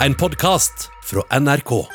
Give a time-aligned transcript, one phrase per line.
[0.00, 1.86] En podkast fra NRK.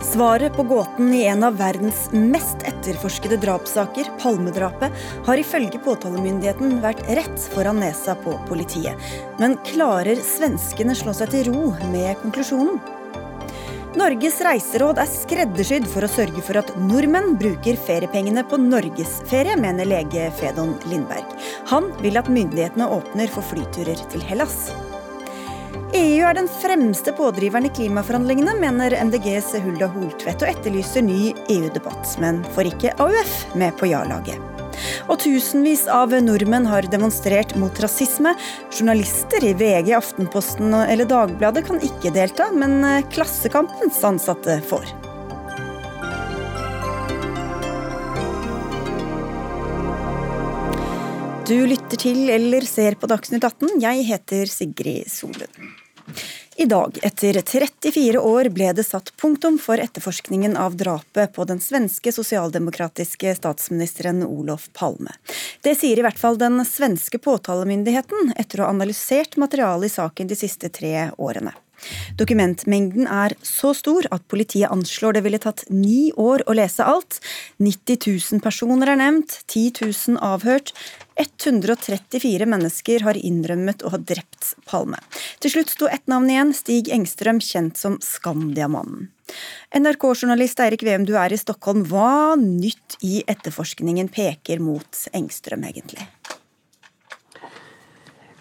[0.00, 4.94] Svaret på gåten i en av verdens mest etterforskede drapssaker, Palmedrapet,
[5.26, 8.94] har ifølge påtalemyndigheten vært rett foran nesa på politiet.
[9.42, 12.95] Men klarer svenskene slå seg til ro med konklusjonen?
[13.96, 19.88] Norges reiseråd er skreddersydd for å sørge for at nordmenn bruker feriepengene på norgesferie, mener
[19.88, 21.30] lege Fedon Lindberg.
[21.70, 24.66] Han vil at myndighetene åpner for flyturer til Hellas.
[25.96, 32.18] EU er den fremste pådriveren i klimaforhandlingene, mener MDGs Hulda Holtvedt, og etterlyser ny EU-debatt,
[32.20, 34.55] men får ikke AUF med på ja-laget.
[35.06, 38.34] Og tusenvis av nordmenn har demonstrert mot rasisme.
[38.74, 42.80] Journalister i VG, Aftenposten eller Dagbladet kan ikke delta, men
[43.14, 44.90] Klassekampens ansatte får.
[51.46, 53.76] Du lytter til eller ser på Dagsnytt 18.
[53.78, 55.54] Jeg heter Sigrid Solund.
[56.58, 61.60] I dag, etter 34 år, ble det satt punktum for etterforskningen av drapet på den
[61.60, 65.12] svenske sosialdemokratiske statsministeren Olof Palme.
[65.60, 70.32] Det sier i hvert fall den svenske påtalemyndigheten, etter å ha analysert materialet i saken
[70.32, 71.52] de siste tre årene.
[72.16, 77.20] Dokumentmengden er så stor at politiet anslår det ville tatt ni år å lese alt.
[77.60, 78.00] 90
[78.32, 80.72] 000 personer er nevnt, 10 000 avhørt.
[81.16, 85.00] 134 mennesker har innrømmet å ha drept Palme.
[85.40, 89.08] Til slutt sto ett navn igjen, Stig Engstrøm, kjent som Skandiamannen.
[89.74, 91.82] NRK-journalist Eirik Veum, du er i Stockholm.
[91.88, 96.06] Hva nytt i etterforskningen peker mot Engstrøm, egentlig?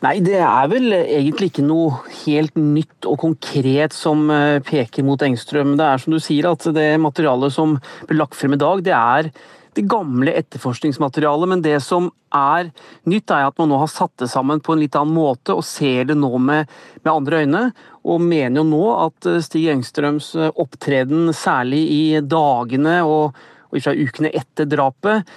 [0.03, 5.21] Nei, det er vel egentlig ikke noe helt nytt og konkret som eh, peker mot
[5.23, 5.73] Engstrøm.
[5.79, 8.93] Det er som du sier at det materialet som ble lagt frem i dag, det
[8.93, 9.31] er
[9.75, 11.49] det gamle etterforskningsmaterialet.
[11.51, 12.71] Men det som er
[13.09, 15.65] nytt, er at man nå har satt det sammen på en litt annen måte og
[15.67, 16.71] ser det nå med,
[17.03, 17.63] med andre øyne.
[18.05, 23.37] Og mener jo nå at eh, Stig Engstrøms eh, opptreden, særlig i dagene og,
[23.71, 25.27] og i ukene etter drapet,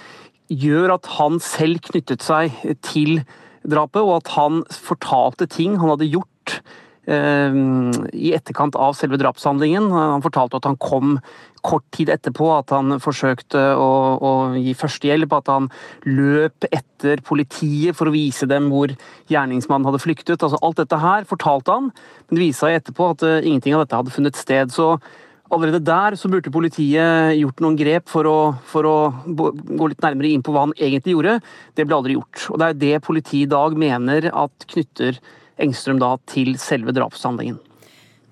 [0.49, 2.55] gjør at han selv knyttet seg
[2.85, 3.19] til
[3.69, 6.61] drapet, og at han fortalte ting han hadde gjort
[7.09, 9.87] i etterkant av selve drapshandlingen.
[9.89, 11.15] Han fortalte at han kom
[11.65, 13.89] kort tid etterpå, at han forsøkte å,
[14.21, 15.69] å gi førstehjelp, at han
[16.07, 18.93] løp etter politiet for å vise dem hvor
[19.31, 20.37] gjerningsmannen hadde flyktet.
[20.39, 21.89] Altså, alt dette her fortalte han,
[22.27, 24.71] men det viste seg etterpå at uh, ingenting av dette hadde funnet sted.
[24.75, 24.95] så
[25.49, 28.37] Allerede der så burde politiet gjort noen grep for å,
[28.69, 31.39] for å, gå litt nærmere inn på hva han egentlig gjorde.
[31.73, 32.43] Det ble aldri gjort.
[32.53, 35.17] Og Det er det politiet i dag mener at knytter
[35.59, 37.59] Engstrøm da til selve drapshandlingen.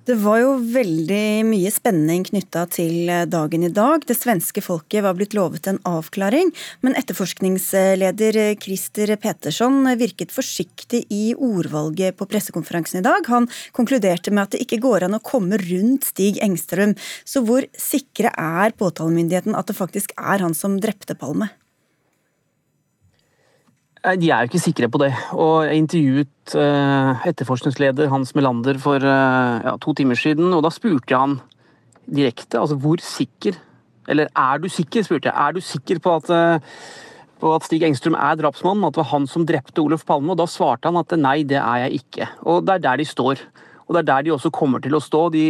[0.08, 4.06] Det var jo veldig mye spenning knytta til dagen i dag.
[4.08, 11.34] Det svenske folket var blitt lovet en avklaring, men etterforskningsleder Christer Petersson virket forsiktig i
[11.36, 13.28] ordvalget på pressekonferansen i dag.
[13.28, 16.96] Han konkluderte med at det ikke går an å komme rundt Stig Engstrøm.
[17.28, 21.52] Så hvor sikre er påtalemyndigheten at det faktisk er han som drepte Palme?
[24.16, 25.10] De er jo ikke sikre på det.
[25.36, 30.72] Og jeg intervjuet uh, etterforskningsleder Hans Melander for uh, ja, to timer siden, og da
[30.72, 31.40] spurte jeg han
[32.08, 33.58] direkte altså hvor sikker
[34.08, 35.36] Eller er du sikker, spurte jeg.
[35.36, 36.94] Er du sikker på at, uh,
[37.42, 40.32] på at Stig Engstrøm er drapsmannen, at det var han som drepte Olof Palme?
[40.32, 42.30] Og da svarte han at nei, det er jeg ikke.
[42.48, 43.42] Og det er der de står.
[43.88, 45.26] Og det er der de også kommer til å stå.
[45.36, 45.44] De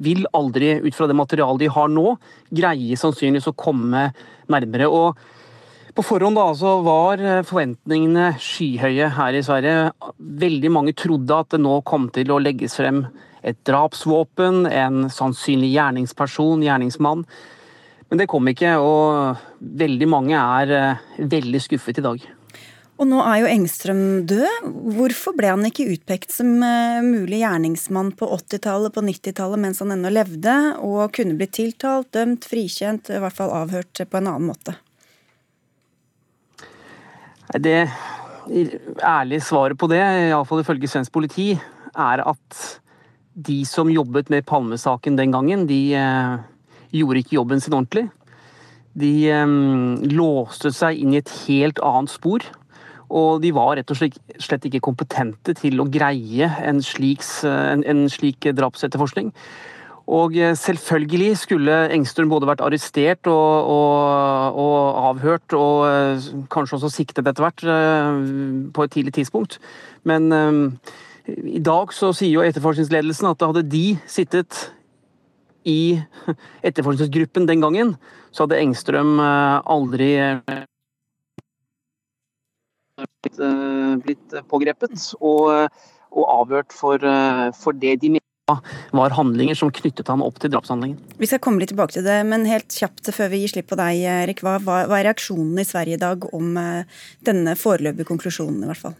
[0.00, 2.14] vil aldri, ut fra det materialet de har nå,
[2.48, 4.08] greie sannsynligvis å komme
[4.48, 4.88] nærmere.
[4.88, 5.20] og
[6.00, 9.90] på forhånd da, så var eh, forventningene skyhøye her i Sverige.
[10.16, 13.02] Veldig mange trodde at det nå kom til å legges frem
[13.44, 17.26] et drapsvåpen, en sannsynlig gjerningsperson, gjerningsmann.
[18.08, 22.28] Men det kom ikke, og veldig mange er eh, veldig skuffet i dag.
[23.00, 24.72] Og nå er jo Engstrøm død.
[24.96, 29.92] Hvorfor ble han ikke utpekt som eh, mulig gjerningsmann på 80-tallet, på 90-tallet, mens han
[29.98, 34.54] ennå levde, og kunne blitt tiltalt, dømt, frikjent, i hvert fall avhørt på en annen
[34.54, 34.80] måte?
[37.58, 37.88] Det
[39.02, 41.52] ærlige svaret på det, iallfall ifølge svensk politi,
[41.98, 42.62] er at
[43.34, 46.38] de som jobbet med Palme-saken den gangen, de eh,
[46.92, 48.08] gjorde ikke jobben sin ordentlig.
[48.94, 49.56] De eh,
[50.14, 52.46] låste seg inn i et helt annet spor.
[53.10, 58.04] Og de var rett og slett ikke kompetente til å greie en slik, en, en
[58.12, 59.32] slik drapsetterforskning.
[60.10, 64.78] Og eh, selvfølgelig skulle Engstrøm både vært arrestert og, og, og,
[65.10, 68.08] avhørt, og eh, kanskje også siktet etter hvert eh,
[68.74, 69.60] på et tidlig tidspunkt.
[70.02, 70.32] Men
[71.28, 74.70] i dag så sier jo etterforskningsledelsen at hadde de sittet
[75.68, 76.00] i
[76.66, 77.94] etterforskningsgruppen den gangen,
[78.32, 80.14] så hadde Engstrøm aldri
[83.20, 83.38] blitt,
[84.06, 85.68] blitt pågrepet og,
[86.10, 87.04] og avhørt for,
[87.60, 88.29] for det de mener
[88.96, 90.98] var handlinger som knyttet han opp til drapshandlingen.
[91.20, 93.78] Vi skal komme litt tilbake til det, men helt kjapt før vi gir slipp på
[93.80, 94.42] deg, Erik.
[94.46, 96.58] Hva, hva, er reaksjonen i Sverige i dag om
[97.26, 98.98] denne foreløpige konklusjonen, i hvert fall?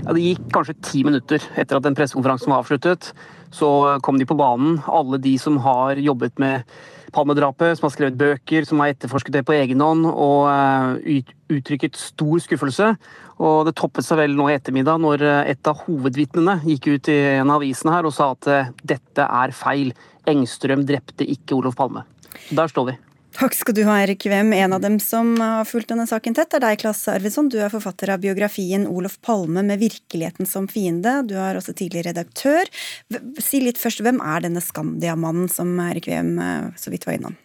[0.00, 3.12] Ja, det gikk kanskje ti minutter etter at den pressekonferansen var avsluttet.
[3.54, 3.68] Så
[4.06, 6.66] kom de på banen, alle de som har jobbet med
[7.14, 11.20] Palmedrapet, som har skrevet bøker, som har etterforsket det på egen hånd og eh,
[11.52, 12.92] uttrykket stor skuffelse.
[13.40, 17.12] Og det toppet seg vel nå i ettermiddag når eh, et av hovedvitnene gikk ut
[17.12, 19.94] i en av avisene her og sa at eh, dette er feil.
[20.30, 22.06] Engstrøm drepte ikke Olof Palme.
[22.54, 22.98] Der står vi.
[23.36, 24.52] Takk skal du ha, Erik Wem.
[24.52, 27.48] En av dem som har fulgt denne saken tett, er deg, Klasse Arvidsson.
[27.48, 31.28] Du er forfatter av biografien 'Olof Palme med virkeligheten som fiende'.
[31.28, 32.66] Du er også tidligere redaktør.
[33.38, 37.36] Si litt først, hvem er denne Skandiamannen som Erik Wem eh, så vidt var innom?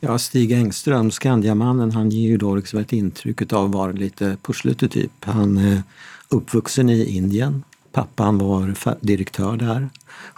[0.00, 4.22] Ja, Stig Engström, Skandiamannen, han gir ju då liksom ett intryck av å være litt
[4.42, 5.24] puslete typ.
[5.24, 5.82] Han er
[6.30, 7.64] oppvoksen i Indien.
[7.92, 9.90] Pappan var direktør der.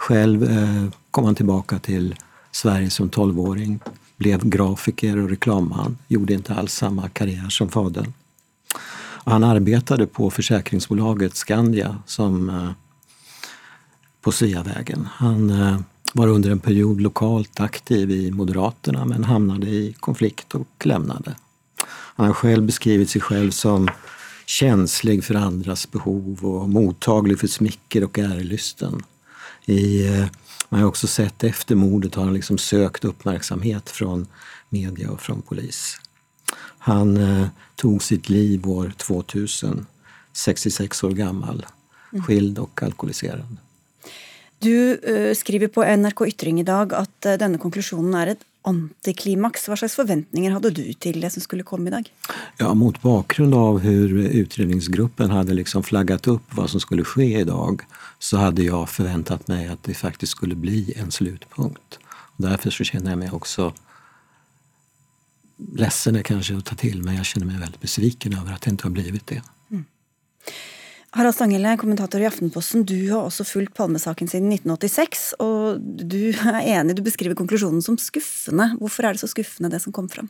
[0.09, 2.15] Eh, kom han tilbake til
[2.51, 3.79] Sverige som tolvåring
[4.17, 8.13] blev grafiker och reklamman, gjorde inte alls samma karriär som fadern.
[9.25, 12.71] han arbetade på försäkringsbolaget Skandia som eh,
[14.21, 15.07] på Sveavägen.
[15.11, 15.79] Han eh,
[16.13, 21.35] var under en period lokalt aktiv i Moderaterna men hamnade i konflikt och lämnade.
[21.89, 23.89] Han har själv beskrivit sig själv som
[24.45, 29.03] känslig för andras behov och mottaglig för smicker och ärelysten.
[29.65, 30.25] I eh,
[30.69, 34.27] man har också sett efter mordet har han liksom sökt uppmärksamhet från
[34.69, 35.97] media och från polis.
[36.79, 39.85] Han eh, tog sitt liv år 2000,
[40.33, 41.65] 66 år gammal,
[42.13, 42.23] mm.
[42.23, 43.57] skild og alkoholiserad.
[44.59, 49.65] Du eh, skriver på NRK Ytring i dag at uh, denne konklusjonen er et antiklimaks.
[49.69, 52.11] Hva slags forventninger hadde du til det som skulle komme i dag?
[52.61, 57.47] Ja, Mot bakgrunn av hvordan utredningsgruppen hadde liksom flagget opp hva som skulle skje i
[57.47, 57.83] dag,
[58.19, 62.01] så hadde jeg forventet meg at det faktisk skulle bli en sluttpunkt.
[62.37, 63.71] Derfor så kjenner jeg meg også
[65.57, 68.75] ledsen er kanskje å ta til, men jeg kjenner meg veldig besviken over at det
[68.75, 69.39] ikke har blitt det.
[69.73, 69.85] Mm.
[71.17, 75.23] Harald Stanghelle, kommentator i Aftenposten, du har også fulgt Palmesaken siden 1986.
[75.41, 78.67] Og du er enig, du beskriver konklusjonen som skuffende.
[78.77, 80.29] Hvorfor er det så skuffende, det som kom fram?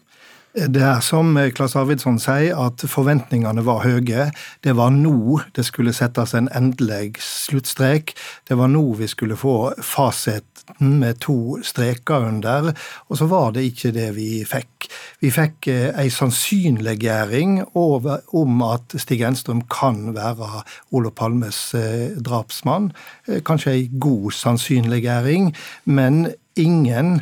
[0.57, 4.23] Det er som Klas Arvidsson sier, at forventningene var høye.
[4.65, 8.15] Det var nå det skulle settes en endelig sluttstrek.
[8.49, 12.71] Det var nå vi skulle få fasiten med to streker under,
[13.05, 14.87] og så var det ikke det vi fikk.
[15.21, 22.89] Vi fikk ei eh, sannsynliggjøring om at Stig Enstrøm kan være Olof Palmes eh, drapsmann.
[23.27, 25.51] Eh, kanskje ei god sannsynliggjøring,
[25.85, 27.19] men ingen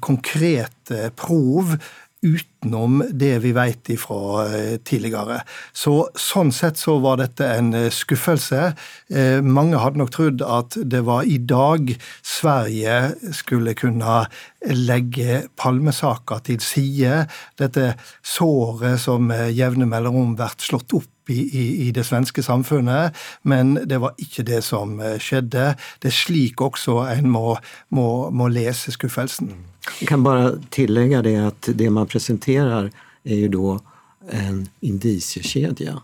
[0.00, 1.74] konkrete prov
[2.22, 5.40] utenom det vi vet ifra eh, tidligere.
[5.72, 8.72] Så Sånn sett så var dette en eh, skuffelse.
[9.10, 11.92] Eh, mange hadde nok trodd at det var i dag
[12.22, 14.24] Sverige skulle kunne
[14.66, 17.28] legge Palmesaka til side.
[17.60, 17.92] Dette
[18.26, 21.42] såret som jevne mellomrom blir slått opp i,
[21.86, 23.12] i, det svenske samfunnet,
[23.44, 25.74] men det var ikke det som skjedde.
[26.00, 27.58] Det er slik også en må,
[27.92, 29.52] må, må lese skuffelsen.
[30.00, 32.90] Jeg kan bare tillägga det at det man presenterer,
[33.24, 33.80] er ju då
[34.30, 36.02] en indiciekedja.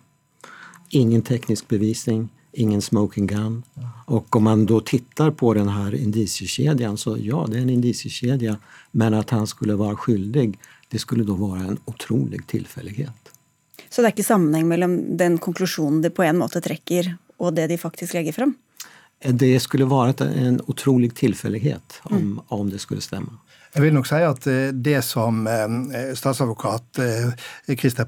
[0.90, 3.62] Ingen teknisk bevisning, ingen smoking gun.
[4.06, 8.56] Og om man da tittar på den här indiciekedjan så ja, det er en indiciekedja.
[8.90, 13.32] Men at han skulle være skyldig, det skulle da være en otrolig tillfällighet.
[13.90, 17.68] Så det er ikke sammenheng mellom den konklusjonen de på en måte trekker, og det
[17.70, 18.54] de faktisk legger frem?
[19.24, 22.40] Det skulle vært en utrolig tilfeldighet om, mm.
[22.48, 23.38] om det skulle stemme.
[23.74, 28.06] Jeg vil nok si at eh, det som eh, statsadvokat eh, Christer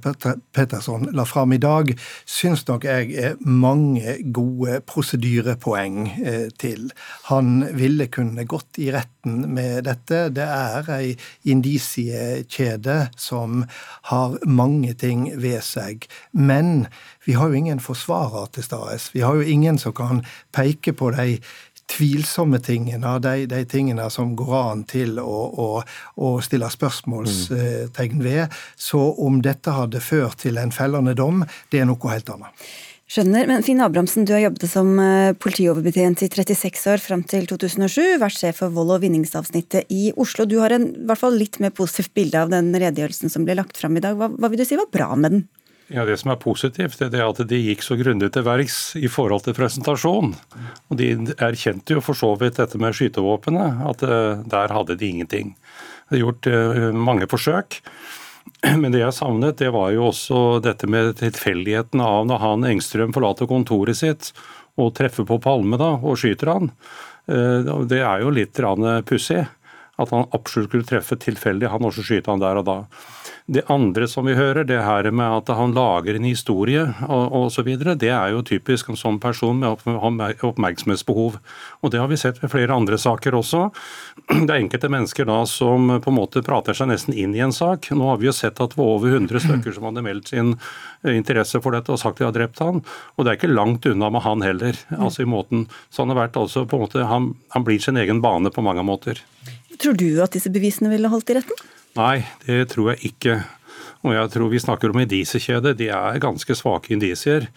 [0.55, 1.91] Petterson la fram i dag,
[2.23, 5.99] syns nok jeg er mange gode prosedyrepoeng
[6.63, 6.87] til.
[7.33, 10.29] Han ville kunne gått i retten med dette.
[10.37, 11.17] Det er ei
[11.51, 13.65] indisiekjede som
[14.13, 16.07] har mange ting ved seg.
[16.31, 16.87] Men
[17.27, 19.01] vi har jo ingen forsvarer til stede.
[19.17, 20.23] Vi har jo ingen som kan
[20.55, 21.41] peke på de
[21.91, 25.69] tvilsomme tingene, de, de, tingene som går an til å, å,
[26.17, 28.59] å stille spørsmålstegn ved.
[28.75, 32.69] Så om dette hadde ført til en fellende dom, det er noe helt annet.
[33.07, 37.45] Skjønner, men Finn Abrahamsen, du har jobbet som eh, politioverbetjent i 36 år fram til
[37.47, 40.43] 2007, vært sjef for vold- og vinningsavsnittet i Oslo.
[40.43, 43.79] Du har en hvert fall litt mer positivt bilde av den redegjørelsen som ble lagt
[43.79, 44.19] fram i dag.
[44.19, 45.47] Hva, hva vil du si var bra med den?
[45.89, 49.07] Ja, Det som er positivt, det er at de gikk så grundig til verks i
[49.07, 50.35] forhold til presentasjon.
[50.91, 55.07] Og De erkjente jo for så vidt dette med skytevåpenet, at uh, der hadde de
[55.07, 55.55] ingenting.
[56.11, 57.79] De har gjort uh, mange forsøk.
[58.83, 63.15] Men det jeg savnet, det var jo også dette med tilfeldigheten av når han Engstrøm
[63.15, 64.33] forlater kontoret sitt
[64.77, 66.73] og treffer på Palme da, og skyter han.
[67.31, 68.59] Eh, det er jo litt
[69.09, 69.47] pussig
[69.97, 72.79] at han absolutt skulle treffe tilfeldig, han også skyter han der og da.
[73.47, 77.69] Det andre som vi hører, det her med at han lager en historie og osv.,
[77.95, 81.37] det er jo typisk en sånn person med oppmerksomhetsbehov.
[81.81, 83.69] Og det har vi sett ved flere andre saker også.
[84.27, 87.55] Det er enkelte mennesker da som på en måte prater seg nesten inn i en
[87.55, 87.87] sak.
[87.95, 90.57] Nå har vi jo sett at det var over 100 stykker som hadde meldt sin
[90.57, 92.83] eh, interesse for dette og sagt de har drept han.
[93.15, 94.75] Og det er ikke langt unna med han heller.
[94.99, 95.69] altså i måten.
[95.89, 98.67] Så han har vært altså på en måte, han, han blir sin egen bane på
[98.67, 99.23] mange måter.
[99.81, 101.67] Tror du at disse bevisene ville holdt i retten?
[101.97, 103.37] Nei, det tror jeg ikke.
[104.07, 105.75] Og jeg tror Vi snakker om indisiekjede.
[105.75, 107.49] De er ganske svake indisier.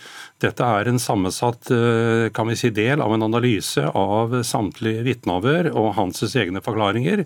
[0.41, 5.71] Dette er en sammensatt eh, kan vi si, del av en analyse av samtlige vitneavhør
[5.75, 7.25] og hans egne forklaringer.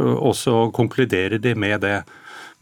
[0.00, 1.98] Og så konkluderer de med det.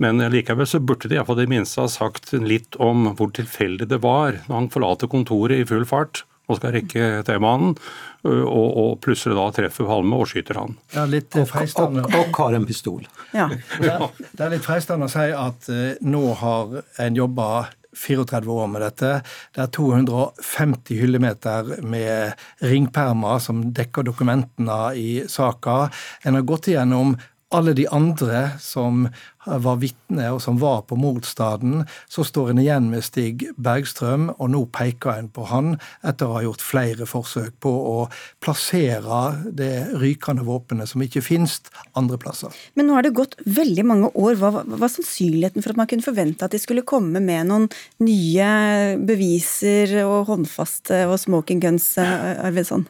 [0.03, 4.01] Men likevel så burde de iallfall det minste ha sagt litt om hvor tilfeldig det
[4.03, 7.77] var når han forlater kontoret i full fart og skal rekke T-banen,
[8.23, 10.77] og, og, plutselig da treffer Palme og skyter han.
[10.95, 12.05] Ja, litt freistende.
[12.07, 13.07] Og, og har en pistol.
[13.35, 13.49] Ja.
[13.51, 13.95] Det,
[14.31, 17.49] det er litt fristende å si at uh, nå har en jobba
[17.97, 19.11] 34 år med dette.
[19.53, 25.91] Det er 250 hyllemeter med ringpermer som dekker dokumentene i saka.
[26.25, 27.17] En har gått igjennom
[27.53, 29.05] alle de andre som
[29.47, 34.53] var vitne og som var på motstanden, så står en igjen med Stig Bergstrøm, og
[34.53, 35.75] nå peker en på han
[36.07, 37.97] etter å ha gjort flere forsøk på å
[38.43, 41.59] plassere det rykende våpenet som ikke finnes
[41.99, 42.55] andre plasser.
[42.79, 44.39] Men nå har det gått veldig mange år.
[44.41, 47.69] Hva var sannsynligheten for at man kunne forvente at de skulle komme med noen
[48.03, 52.87] nye beviser og håndfaste og smoking guns, eh, Arvidsson?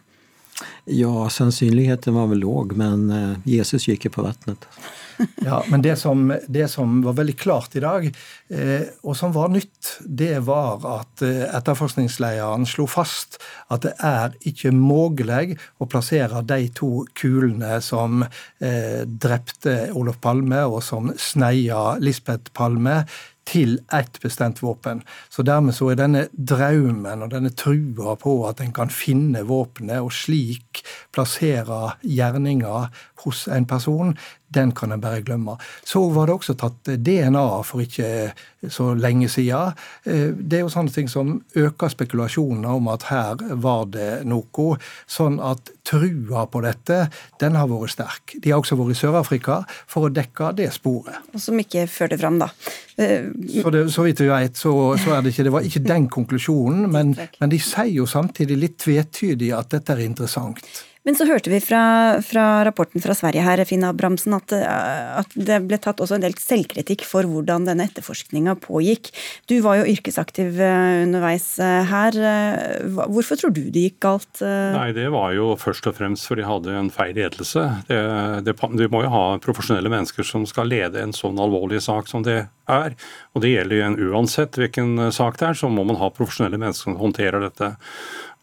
[0.85, 4.67] Ja, sannsynligheten var vel låg, men eh, Jesus gikk på vannet.
[5.47, 8.09] ja, men det som, det som, var veldig klart i dag,
[8.51, 13.39] eh, og som var nytt, det var at eh, etterforskningslederen slo fast
[13.71, 18.25] at det er ikke mulig å plassere de to kulene som
[18.61, 23.03] drepte Olof Palme, og som sneia Lisbeth Palme,
[23.49, 25.03] til ett bestemt våpen.
[25.31, 30.03] Så dermed så er denne drømmen og denne trua på at en kan finne våpenet
[30.03, 30.83] og slik
[31.15, 32.87] plassere gjerninga
[33.25, 34.15] hos en person,
[34.55, 35.57] den kan en bare glemme.
[35.85, 38.33] Så var det også tatt DNA for ikke
[38.71, 39.73] så lenge siden.
[40.05, 44.77] Eh, det er jo sånne ting som øker spekulasjonene om at her var det noe.
[45.11, 47.09] Sånn at trua på dette,
[47.43, 48.37] den har vært sterk.
[48.39, 51.19] De har også vært i Sør-Afrika for å dekke det sporet.
[51.35, 52.53] Og som ikke førte fram, da.
[52.97, 53.29] Eh,
[53.59, 56.09] så, det, så vidt vi vet, så, så, er det ikke det var ikke den
[56.13, 60.63] konklusjonen, men, men de sier jo samtidig litt tvetydig at dette er interessant.
[61.03, 61.83] Men så hørte vi fra,
[62.23, 66.37] fra rapporten fra Sverige her, Finn Abrahamsen, at, at, det ble tatt også en del
[66.39, 69.11] selvkritikk for hvordan denne etterforskninga pågikk.
[69.51, 72.21] Du var jo yrkesaktiv eh, underveis eh, her.
[72.23, 74.45] Eh, hvorfor tror du det gikk galt?
[74.45, 77.67] Nei, Det var jo først og fremst fordi de hadde en feil ledelse.
[77.91, 82.45] De må jo ha profesjonelle mennesker som skal lede en sånn alvorlig sak som det
[82.71, 82.95] er.
[83.35, 86.93] Og det gjelder jo uansett hvilken sak det er, så må man ha profesjonelle mennesker
[86.93, 87.75] som håndterer dette.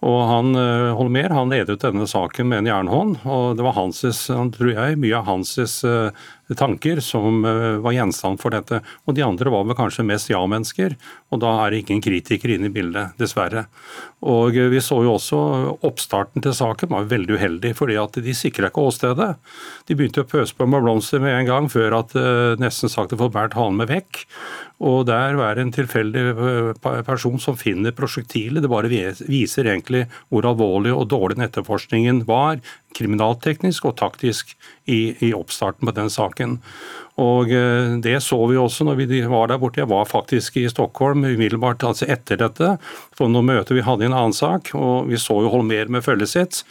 [0.05, 4.21] Og han eh, Holmer han ledet denne saken med en jernhånd, og det var hanses,
[4.29, 6.27] tror jeg, mye av hans eh,
[6.57, 8.81] tanker som eh, var gjenstand for dette.
[9.05, 10.95] Og de andre var vel kanskje mest ja-mennesker,
[11.29, 13.67] og da er det ingen kritikere inne i bildet, dessverre.
[14.25, 15.39] Og vi så jo også
[15.85, 19.29] oppstarten til saken var veldig uheldig, fordi at de sikra ikke åstedet.
[19.87, 22.17] De begynte å pøse på med blomster med en gang, før at
[22.59, 24.25] nesten sagt det får båret halen med vekk.
[24.79, 28.63] Og der være en tilfeldig eh, person som finner prosjektilet.
[28.63, 32.61] Det bare viser egentlig hvor alvorlig og dårlig den etterforskningen var,
[32.97, 34.55] kriminalteknisk og taktisk,
[34.89, 36.57] i, i oppstarten på den saken.
[37.19, 39.81] Og eh, Det så vi også når vi var der borte.
[39.83, 42.77] Jeg var faktisk i Stockholm umiddelbart altså etter dette.
[43.17, 46.05] For noen møter vi hadde i en annen sak, og vi så jo Holmer med
[46.05, 46.63] følget sitt.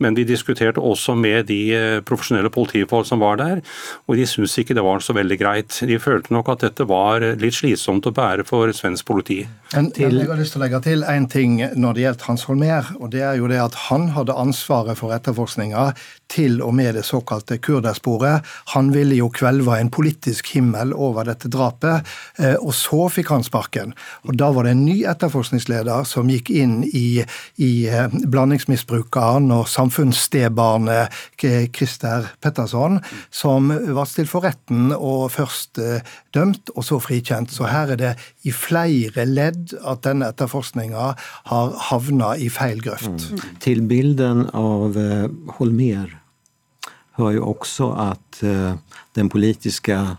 [0.00, 3.60] Men de diskuterte også med de eh, profesjonelle politifolk som var der,
[4.08, 5.80] og de syntes ikke det var så veldig greit.
[5.86, 9.42] De følte nok at dette var litt slitsomt å bære for svensk politi.
[9.74, 10.20] Men, til...
[10.20, 12.94] Jeg har lyst til å legge til én ting når det gjelder Hans Holmer.
[12.98, 15.90] og det er jo det at Han hadde ansvaret for etterforskninga
[16.30, 18.46] til og med det såkalte kurdersporet.
[18.74, 22.06] Han ville jo kvelve en politisk himmel over dette drapet,
[22.38, 23.94] eh, og så fikk han sparken.
[24.28, 27.22] Og Da var det en ny etterforskningsleder som gikk inn i,
[27.58, 31.10] i eh, blandingsmisbrukeren og samfunnsstebarnet
[31.40, 37.52] Christer Petterson, som var stilt for retten og først eh, dømt, og så frikjent.
[37.52, 38.14] Så her er det
[38.46, 41.10] i flere ledd at denne etterforskninga
[41.50, 43.30] har havna i feil grøft.
[43.30, 43.44] Mm.
[43.60, 44.96] Til bilden av
[45.58, 46.19] Holmer
[47.20, 48.74] hör ju också att eh,
[49.12, 50.16] den politiska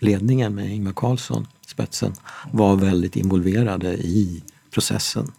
[0.00, 2.12] ledningen med Ingvar Carlsson spetsen
[2.52, 5.32] var väldigt involverade i processen.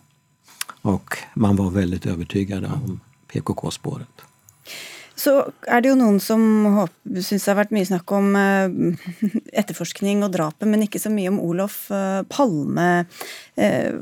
[0.81, 4.21] Och man var väldigt övertygade om PKK-spåret.
[5.15, 5.31] Så
[5.71, 6.41] er det jo noen som
[7.23, 8.65] syns det har vært mye snakk om eh,
[9.61, 13.05] etterforskning og drapet, men ikke så mye om Olof eh, Palme.
[13.55, 13.95] Eh,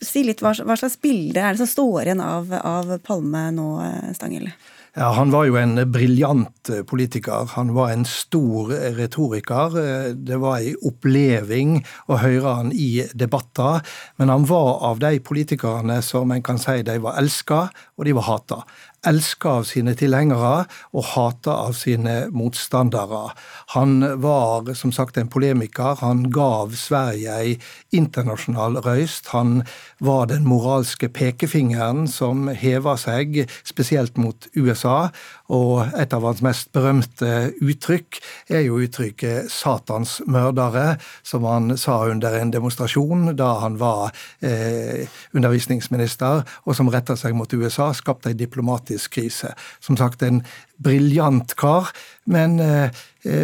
[0.00, 3.68] si litt hva slags bilde er det som står igjen av, av Palme nå,
[4.16, 4.56] Stanghelle?
[4.96, 7.48] Ja, Han var jo en briljant politiker.
[7.56, 9.74] Han var en stor retoriker.
[10.14, 13.82] Det var en oppleving å høre han i debatter.
[14.22, 17.64] Men han var av de politikerne som en kan si de var elska,
[17.98, 18.60] og de var hata
[19.08, 23.34] elska av sine tilhengere og hata av sine motstandere.
[23.74, 25.98] Han var som sagt en polemiker.
[26.00, 27.54] Han gav Sverige ei
[27.94, 29.30] internasjonal røyst.
[29.34, 29.62] Han
[30.04, 35.10] var den moralske pekefingeren som heva seg, spesielt mot USA.
[35.52, 42.06] Og et av hans mest berømte uttrykk er jo uttrykket 'Satans mørdere', som han sa
[42.08, 48.30] under en demonstrasjon da han var eh, undervisningsminister, og som retta seg mot USA, skapte
[48.30, 49.52] en diplomatisk krise.
[49.80, 50.42] Som sagt en
[50.80, 51.92] briljant kar,
[52.24, 52.90] men eh,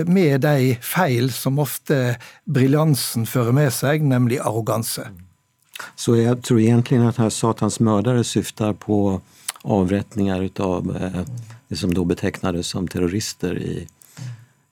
[0.06, 2.16] med de feil som ofte
[2.48, 5.04] briljansen fører med seg, nemlig arroganse.
[5.96, 9.20] Så jeg tror egentlig at her Satans mördare syftar på
[9.64, 11.24] avrättningar av eh,
[11.78, 13.86] som da betecknades som terrorister i,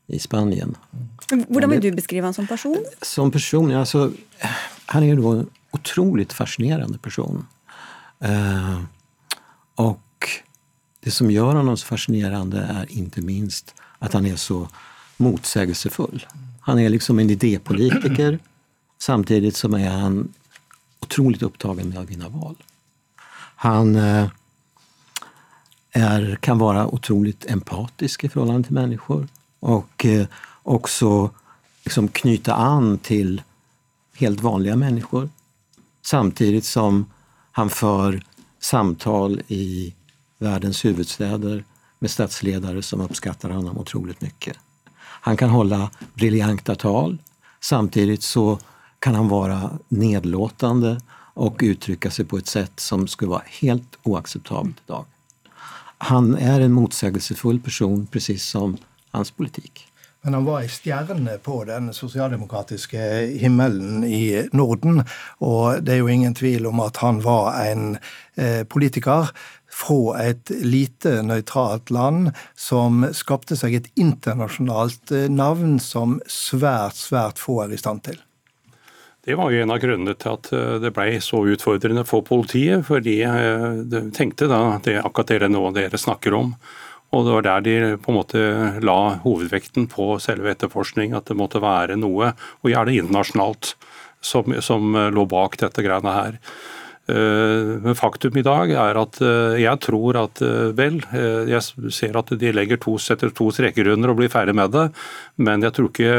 [0.09, 0.75] i Spanien.
[1.31, 2.79] Hvordan vil du beskrive han som person?
[3.03, 4.13] Som person, alltså,
[4.87, 7.47] Han er jo en utrolig fascinerende person.
[8.25, 8.79] Eh,
[9.77, 10.29] og
[11.05, 14.65] det som gjør ham så fascinerende, er ikke minst at han er så
[15.19, 16.25] motsigelsesfull.
[16.67, 18.39] Han er liksom en idépolitiker
[18.99, 20.19] samtidig som er han
[21.05, 22.57] utrolig opptatt med å vinne val.
[23.65, 24.31] Han eh,
[25.93, 29.29] är, kan vara otroligt empatisk i förhållande till människor
[29.61, 30.27] och eh,
[30.63, 31.31] också
[31.85, 33.43] liksom knyta an till
[34.15, 35.29] helt vanliga människor.
[36.03, 37.07] Samtidigt som
[37.53, 38.23] han för
[38.61, 39.95] samtal i
[40.39, 41.65] världens huvudstäder
[41.99, 44.57] med statsledare som uppskattar honom otroligt mycket.
[45.01, 47.19] Han kan hålla briljanta tal.
[47.61, 48.59] Samtidigt så
[48.99, 51.01] kan han vara nedlåtande
[51.35, 55.05] och uttrycka sig på ett sätt som skulle vara helt oacceptabelt idag.
[56.07, 58.77] Han er en motsägelsefull person, precis som
[59.11, 59.89] hans politikk.
[60.23, 63.01] Men han var ei stjerne på den sosialdemokratiske
[63.39, 65.05] himmelen i Norden.
[65.41, 67.97] Og det er jo ingen tvil om at han var en
[68.37, 69.31] eh, politiker
[69.73, 77.39] fra et lite nøytralt land som skapte seg et internasjonalt eh, navn som svært, svært
[77.39, 78.19] få er i stand til.
[79.27, 82.85] Det var jo en av grunnene til at eh, det ble så utfordrende for politiet.
[82.89, 86.55] For de eh, tenkte da det akkurat dere nå dere snakker om.
[87.17, 88.41] Og det var der de på en måte
[88.85, 93.73] la hovedvekten på selve etterforskning, at det måtte være noe, og gjerne internasjonalt,
[94.21, 96.37] som, som lå bak dette greiene her.
[97.09, 100.99] Eh, men faktum i dag er at eh, jeg tror at eh, vel,
[101.49, 104.85] jeg ser at de legger to, setter to streker under og blir ferdig med det,
[105.41, 106.11] men jeg tror ikke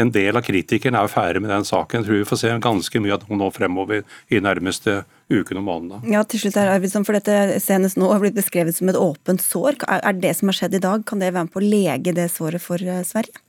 [0.00, 2.00] en del av kritikerne er ferdig med den saken.
[2.00, 5.66] Jeg tror vi får se ganske mye av det nå fremover i nærmeste ukene og
[5.66, 6.00] månedene.
[6.14, 9.44] Ja, til slutt her, Arvidsson, for dette senest nå har blitt beskrevet som et åpent
[9.44, 9.76] sår.
[9.98, 12.30] Er det som har skjedd i dag, kan det være med på å lege det
[12.32, 13.44] såret for Sverige?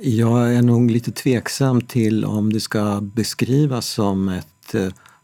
[0.00, 4.74] Jeg er nog litt tveksam til om det skal beskrives som et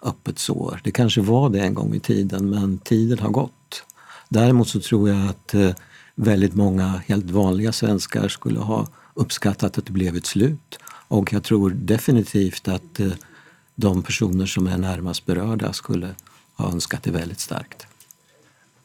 [0.03, 0.81] öppet sår.
[0.85, 3.83] Det kanske var det en gång i tiden men tiden har gått.
[4.29, 5.71] Däremot så tror jag att eh,
[6.15, 10.79] väldigt många helt vanliga svenskar skulle ha uppskattat att det blev ett slut.
[11.09, 13.13] Och jag tror definitivt att eh,
[13.75, 16.15] de personer som är närmast berörda skulle
[16.55, 17.87] ha önskat det väldigt starkt.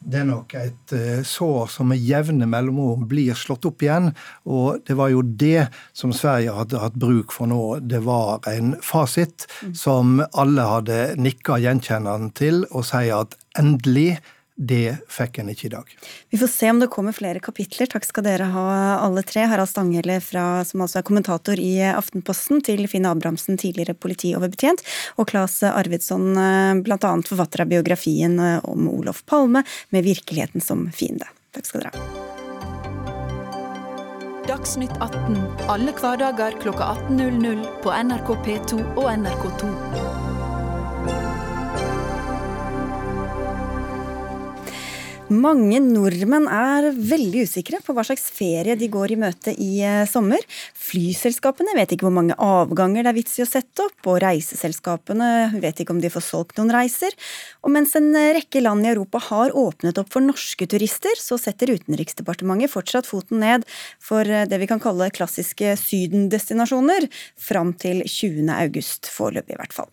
[0.04, 4.10] Det er nok et eh, sår som med jevne mellomrom blir slått opp igjen.
[4.50, 7.62] Og det var jo det som Sverige hadde hatt bruk for nå.
[7.86, 9.46] Det var en fasit
[9.78, 14.18] som alle hadde nikka gjenkjennende til og sier at endelig
[14.56, 15.92] det fikk en ikke i dag.
[16.30, 17.88] Vi får se om det kommer flere kapitler.
[17.90, 18.66] Takk skal dere ha
[19.00, 19.46] alle tre.
[19.48, 24.84] Harald Stanghelle, som altså er kommentator i Aftenposten, til Finn Abrahamsen, tidligere politioverbetjent,
[25.16, 26.98] og Claes Arvidsson, eh, bl.a.
[27.00, 31.30] forfatter av biografien eh, om Olof Palme, med virkeligheten som fiende.
[31.56, 32.30] Takk skal dere ha.
[34.42, 35.38] Dagsnytt 18
[35.70, 40.31] alle hverdager klokka 18.00 på NRK P2 og NRK2.
[45.32, 50.02] Mange nordmenn er veldig usikre på hva slags ferie de går i møte i eh,
[50.10, 50.42] sommer.
[50.76, 55.30] Flyselskapene vet ikke hvor mange avganger det er vits i å sette opp, og reiseselskapene
[55.62, 57.16] vet ikke om de får solgt noen reiser.
[57.64, 61.72] Og mens en rekke land i Europa har åpnet opp for norske turister, så setter
[61.78, 63.64] Utenriksdepartementet fortsatt foten ned
[64.02, 67.08] for eh, det vi kan kalle klassiske sydendestinasjoner,
[67.40, 68.52] fram til 20.
[68.58, 69.92] august, foreløpig i hvert fall.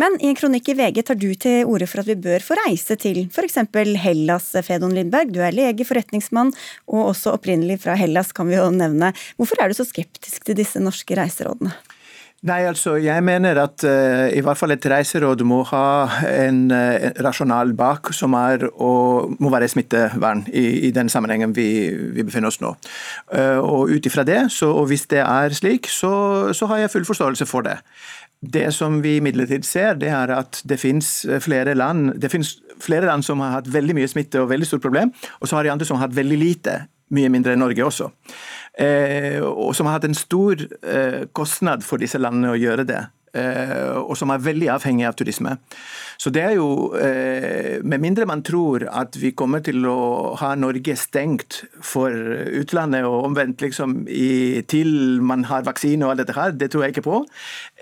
[0.00, 2.58] Men i en kronikk i VG tar du til orde for at vi bør få
[2.64, 3.58] reise til f.eks.
[4.02, 5.32] Hellas, Fedon Lindberg.
[5.34, 6.54] Du er lege, forretningsmann
[6.86, 9.12] og også opprinnelig fra Hellas, kan vi jo nevne.
[9.36, 11.74] Hvorfor er du så skeptisk til disse norske reiserådene?
[12.46, 15.86] Nei, altså, Jeg mener at uh, i hvert fall et reiseråd må ha
[16.30, 21.66] en uh, rasjonal bak, som er og må være smittevern i, i den sammenhengen vi,
[22.14, 22.76] vi, befinner oss nå.
[23.34, 26.92] Uh, og Ut ifra det, så, og hvis det er slik, så, så har jeg
[26.94, 27.80] full forståelse for det.
[28.40, 31.08] Det som vi imidlertid ser, det er at det finnes
[31.42, 34.84] flere land det finnes flere land som har hatt veldig mye smitte og veldig stort
[34.86, 37.84] problem, og så har de andre som har hatt veldig lite, mye mindre enn Norge
[37.86, 38.10] også.
[38.78, 43.04] Eh, og som har hatt en stor eh, kostnad for disse landene å gjøre det.
[43.36, 45.56] Eh, og som er veldig avhengig av turisme.
[46.16, 50.54] Så det er jo eh, Med mindre man tror at vi kommer til å ha
[50.56, 56.38] Norge stengt for utlandet og omvendt liksom i, til man har vaksine og alt dette
[56.38, 57.20] her, det tror jeg ikke på,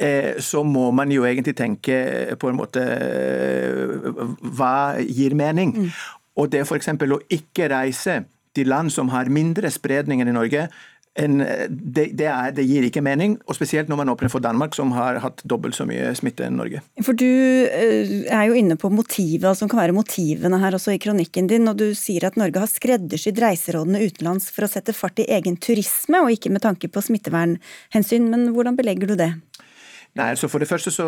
[0.03, 2.83] eh, så må man jo egentlig tenke på en måte
[4.59, 5.77] Hva gir mening?
[5.77, 5.91] Mm.
[6.41, 6.91] Og det f.eks.
[6.91, 10.69] å ikke reise til land som har mindre spredning enn i Norge,
[11.15, 11.39] en,
[11.69, 14.91] det, det, er, det, gir ikke mening, og spesielt når man åpner for Danmark, som
[14.97, 16.83] har hatt dobbelt så mye smitte enn Norge.
[17.07, 21.01] For Du eh, er jo inne på motivet, som kan være motivene her også i
[21.03, 25.23] kronikken din, og du sier at Norge har skreddersydd reiserådene utenlands for å sette fart
[25.23, 28.27] i egen turisme, og ikke med tanke på smittevernhensyn.
[28.33, 29.31] Men hvordan belegger du det?
[30.15, 31.05] Nei, altså For det første så,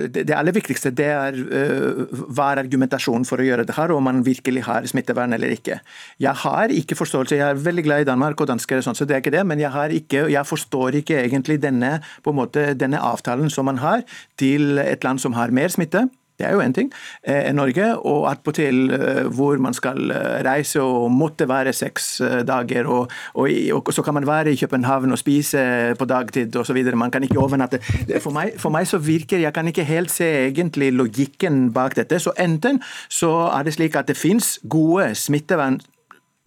[0.00, 3.92] det, det aller viktigste det er uh, hva er argumentasjonen for å gjøre det her,
[3.92, 5.76] om man virkelig har smittevern eller ikke.
[6.22, 9.18] Jeg har ikke forståelse, jeg er veldig glad i Danmark og dansker, sånt, så det
[9.18, 13.68] er ikke det, men jeg, ikke, jeg forstår ikke egentlig denne, måte, denne avtalen som
[13.68, 14.06] man har
[14.40, 16.06] til et land som har mer smitte
[16.38, 16.90] det er jo én ting.
[17.22, 22.86] Eh, Norge, og attpåtil eh, hvor man skal eh, reise og måtte være seks dager.
[22.86, 26.82] Og, og, og, så kan man være i København og spise på dagtid osv.
[26.94, 27.80] Man kan ikke overnatte.
[28.20, 32.18] For meg, for meg, så virker Jeg kan ikke helt se egentlig logikken bak dette.
[32.18, 35.80] Så enten så er det slik at det finnes gode smittevern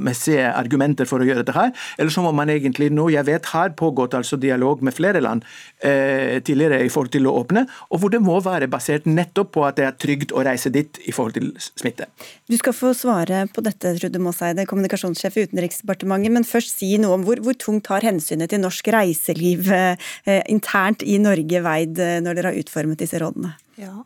[0.03, 3.45] messige argumenter for å gjøre dette her, eller så må man egentlig nå Jeg vet
[3.53, 5.45] har pågått altså dialog med flere land
[5.83, 9.65] eh, tidligere i forhold til å åpne, og hvor det må være basert nettopp på
[9.67, 12.09] at det er trygt å reise dit i forhold til smitte.
[12.49, 17.17] Du skal få svare på dette, Trude Måseide, kommunikasjonssjef i Utenriksdepartementet, men først si noe
[17.17, 20.09] om hvor, hvor tungt har hensynet til norsk reiseliv eh,
[20.51, 23.55] internt i Norge veid eh, når dere har utformet disse rådene?
[23.79, 24.03] Ja,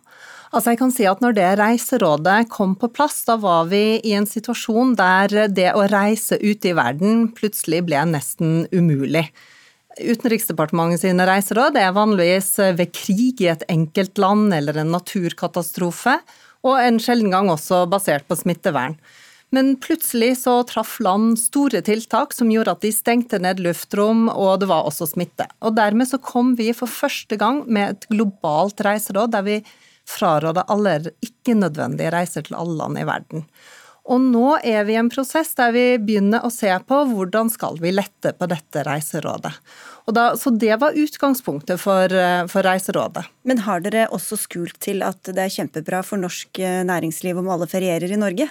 [0.54, 4.13] Altså jeg kan si at når det reiserådet kom på plass, da var vi i
[4.13, 9.26] en situasjon der det å reise ut i verden plutselig ble nesten umulig.
[9.98, 16.20] Utenriksdepartementet sine reiseråd er vanligvis ved krig i et enkelt land eller en naturkatastrofe,
[16.63, 18.96] og en sjelden gang også basert på smittevern.
[19.54, 24.62] Men plutselig så traff land store tiltak som gjorde at de stengte ned luftrom, og
[24.62, 25.46] det var også smitte.
[25.62, 29.58] Og dermed så kom vi for første gang med et globalt reiseråd der vi
[30.10, 33.48] fraråder alle ikke-nødvendige reiser til alle land i verden.
[34.12, 37.78] Og nå er vi i en prosess der vi begynner å se på hvordan skal
[37.80, 39.54] vi lette på dette reiserådet.
[40.12, 42.12] Da, så det var utgangspunktet for,
[42.52, 43.24] for, Reiserådet.
[43.48, 47.70] Men har dere også skult til at det er kjempebra for norsk næringsliv om alle
[47.72, 48.50] ferierer i Norge?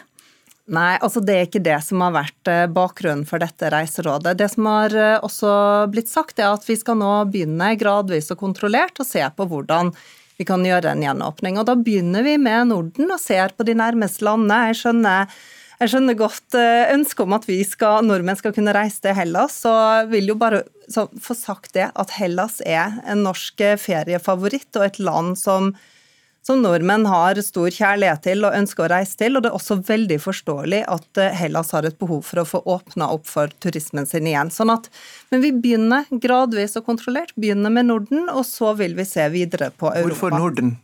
[0.71, 4.37] Nei, altså det er ikke det som har vært eh, bakgrunnen for dette reiserådet.
[4.39, 5.53] Det som har eh, også
[5.91, 9.91] blitt sagt, er at vi skal nå begynne gradvis og kontrollert å se på hvordan
[10.41, 11.59] vi kan gjøre en gjenåpning.
[11.61, 14.61] Og da begynner vi med Norden og ser på de nærmeste landene.
[14.71, 15.39] Jeg skjønner,
[15.83, 19.63] jeg skjønner godt eh, ønsket om at vi skal, nordmenn skal kunne reise til Hellas,
[19.65, 19.75] så
[20.11, 20.65] vil jo bare
[21.23, 25.73] få sagt det at Hellas er en norsk feriefavoritt og et land som
[26.47, 29.37] som nordmenn har stor kjærlighet til og ønsker å reise til.
[29.37, 32.63] Og det er også veldig forståelig at eh, Hellas har et behov for å få
[32.75, 34.51] åpna opp for turismen sin igjen.
[34.51, 34.91] Sånn at,
[35.31, 37.35] men vi begynner gradvis og kontrollert.
[37.39, 40.09] Begynner med Norden, og så vil vi se videre på Europa.
[40.11, 40.75] Hvorfor Norden?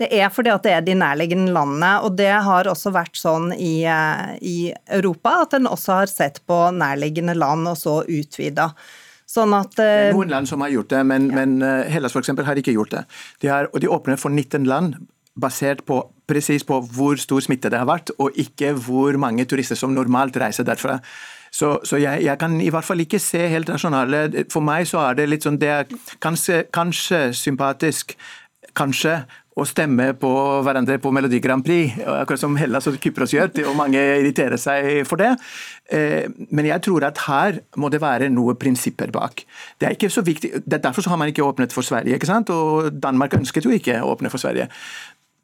[0.00, 3.50] Det er fordi at det er de nærliggende landene, og det har også vært sånn
[3.52, 4.56] i, eh, i
[4.86, 8.70] Europa at en også har sett på nærliggende land og så utvida.
[9.30, 11.38] Sånn at, er noen land som har gjort det, men, ja.
[11.38, 13.04] men uh, Hellas eksempel, har ikke gjort det.
[13.44, 14.96] De har, og de åpner for 19 land
[15.40, 19.78] basert på presis på hvor stor smitte det har vært, og ikke hvor mange turister
[19.78, 20.98] som normalt reiser derfra.
[21.50, 25.00] Så, så jeg, jeg, kan i hvert fall ikke se helt rasjonale For meg så
[25.02, 25.88] er det litt sånn Det er
[26.22, 28.14] kanskje, kanskje sympatisk
[28.78, 29.16] kanskje
[29.58, 30.30] å stemme på
[30.64, 35.02] hverandre på Melodi Grand Prix, akkurat som Hellas og Kypros gjør, og mange irriterer seg
[35.08, 35.32] for det.
[35.90, 39.44] Eh, men jeg tror at her må det være noen prinsipper bak.
[39.80, 42.14] Det er ikke så viktig, det er Derfor så har man ikke åpnet for Sverige,
[42.16, 42.50] ikke sant?
[42.50, 44.70] og Danmark ønsket jo ikke å åpne for Sverige.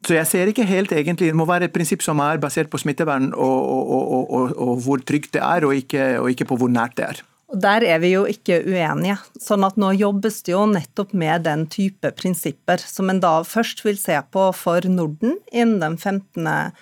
[0.07, 2.77] Så jeg ser ikke helt egentlig, Det må være et prinsipp som er basert på
[2.77, 3.57] smittevern og,
[3.91, 7.23] og, og, og hvor trygt det er, ikke, og ikke på hvor nært det er.
[7.47, 9.17] Og Der er vi jo ikke uenige.
[9.39, 13.85] Sånn at Nå jobbes det jo nettopp med den type prinsipper, som en da først
[13.85, 16.73] vil se på for Norden innen den 15.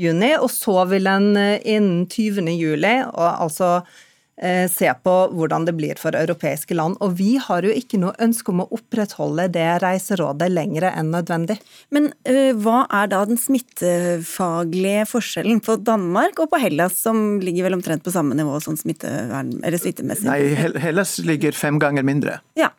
[0.00, 2.48] juni, og så vil en innen 20.
[2.56, 6.96] juli, og altså Eh, se på hvordan det blir for europeiske land.
[7.04, 11.58] Og vi har jo ikke noe ønske om å opprettholde det reiserådet lenger enn nødvendig.
[11.94, 17.68] Men uh, hva er da den smittefaglige forskjellen på Danmark og på Hellas, som ligger
[17.68, 20.26] vel omtrent på samme nivå sånn smittemessig?
[20.26, 20.40] Nei,
[20.82, 22.40] Hellas ligger fem ganger mindre.
[22.58, 22.72] Ja,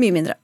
[0.00, 0.36] mye mindre.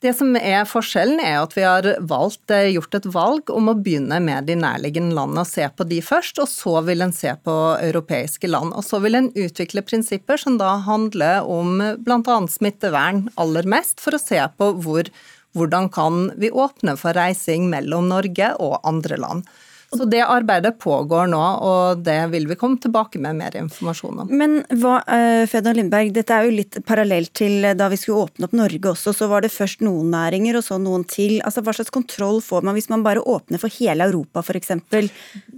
[0.00, 3.76] Det som er forskjellen, er at vi har valgt, eh, gjort et valg om å
[3.76, 7.34] begynne med de nærliggende landene og se på de først, og så vil en se
[7.44, 8.72] på europeiske land.
[8.72, 12.38] Og så vil en utvikle prinsipper som da handler om bl.a.
[12.48, 15.04] smittevern aller mest, for å se på hvor,
[15.52, 19.44] hvordan kan vi åpne for reising mellom Norge og andre land.
[19.90, 24.28] Så det arbeidet pågår nå, og det vil vi komme tilbake med mer informasjon om.
[24.30, 28.46] Men hva, uh, Fedon Lindberg, dette er jo litt parallelt til da vi skulle åpne
[28.46, 31.40] opp Norge også, så var det først noen næringer og så noen til.
[31.42, 34.70] Altså Hva slags kontroll får man hvis man bare åpner for hele Europa f.eks.?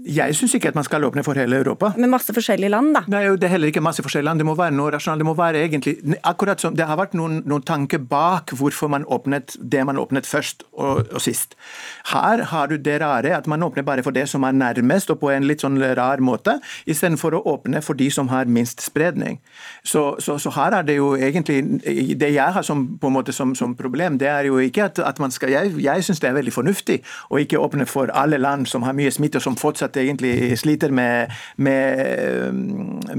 [0.03, 1.93] Jeg syns ikke at man skal åpne for hele Europa.
[2.01, 3.05] Med masse forskjellige land, da?
[3.13, 4.41] Nei, det er heller ikke masse forskjellige land.
[4.41, 5.21] Det må være noe rasjonalt.
[5.21, 9.05] Det må være egentlig akkurat som Det har vært noen, noen tanker bak hvorfor man
[9.13, 11.53] åpnet det man åpnet først og, og sist.
[12.15, 15.11] Her har du det rare at man åpner bare for det det som er nærmest,
[15.13, 18.83] og på en litt sånn rar måte, istedenfor å åpne for de som har minst
[18.85, 19.39] spredning.
[19.85, 21.59] Så, så, så, her er det jo egentlig
[22.19, 25.01] Det jeg har som, på en måte som, som problem, det er jo ikke at,
[25.03, 27.01] at man skal Jeg, jeg syns det er veldig fornuftig
[27.33, 30.93] å ikke åpne for alle land som har mye smitte, og som fortsatt egentlig sliter
[30.95, 32.61] med, med,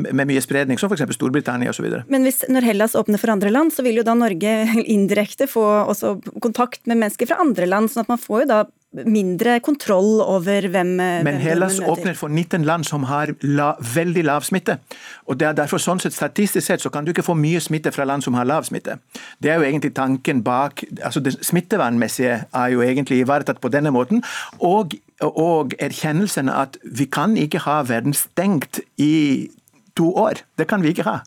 [0.05, 1.05] med mye spredning, som f.eks.
[1.17, 1.89] Storbritannia osv.
[2.11, 4.53] Men hvis, når Hellas åpner for andre land, så vil jo da Norge
[4.95, 8.63] indirekte få også kontakt med mennesker fra andre land, sånn at man får jo da
[8.93, 14.45] mindre kontroll over hvem Men Hellas åpner for 19 land som har la, veldig lav
[14.45, 14.77] smitte.
[15.25, 17.91] Og det er derfor sånn sett Statistisk sett så kan du ikke få mye smitte
[17.95, 18.99] fra land som har lav smitte.
[19.41, 23.91] Det er jo egentlig tanken bak altså Det smittevernmessige er jo egentlig ivaretatt på denne
[23.91, 24.23] måten.
[24.59, 29.49] Og, og erkjennelsen at vi kan ikke ha verden stengt i
[29.97, 30.43] to år.
[30.57, 31.21] Det kan vi ikke ha.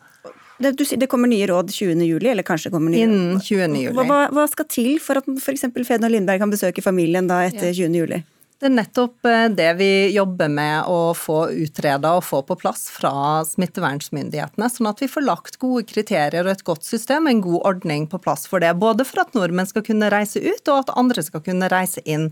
[0.58, 2.00] Det, du det kommer nye råd 20.
[2.06, 3.76] juli, eller kanskje kommer nye Innen 20.
[3.82, 4.06] juli.
[4.08, 5.68] Hva, hva skal til for at f.eks.
[5.68, 7.86] og Lindberg kan besøke familien da etter ja.
[7.86, 8.00] 20.
[8.00, 8.22] juli?
[8.56, 12.86] Det er nettopp eh, det vi jobber med å få utreda og få på plass
[12.88, 17.66] fra smittevernsmyndighetene, sånn at vi får lagt gode kriterier og et godt system, en god
[17.68, 18.72] ordning på plass for det.
[18.80, 22.30] Både for at nordmenn skal kunne reise ut, og at andre skal kunne reise inn.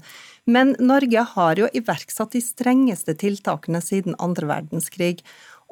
[0.49, 5.21] Men Norge har jo iverksatt de strengeste tiltakene siden andre verdenskrig.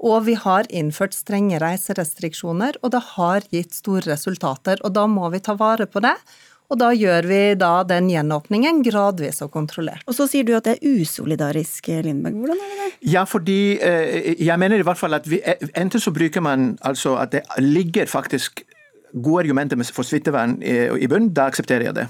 [0.03, 4.83] Og vi har innført strenge reiserestriksjoner, og det har gitt store resultater.
[4.83, 6.17] Og da må vi ta vare på det.
[6.73, 10.03] Og da gjør vi da den gjenåpningen gradvis og kontrollert.
[10.09, 12.39] Og så sier du at det er usolidarisk, Lindberg.
[12.41, 12.89] Hvordan er det?
[13.13, 16.79] Ja, fordi eh, jeg mener i hvert fall at vi, eh, enten så bruker man
[16.81, 18.65] altså at det ligger faktisk
[19.13, 22.07] gode argumenter for smittevern i bunn, da aksepterer jeg det.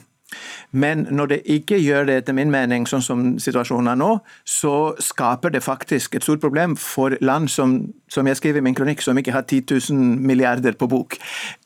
[0.73, 4.13] Men når det ikke gjør det, etter min mening, sånn som situasjonen er nå,
[4.49, 7.75] så skaper det faktisk et stort problem for land som,
[8.13, 11.19] som jeg skriver i min kronikk, som ikke har 10 000 milliarder på bok,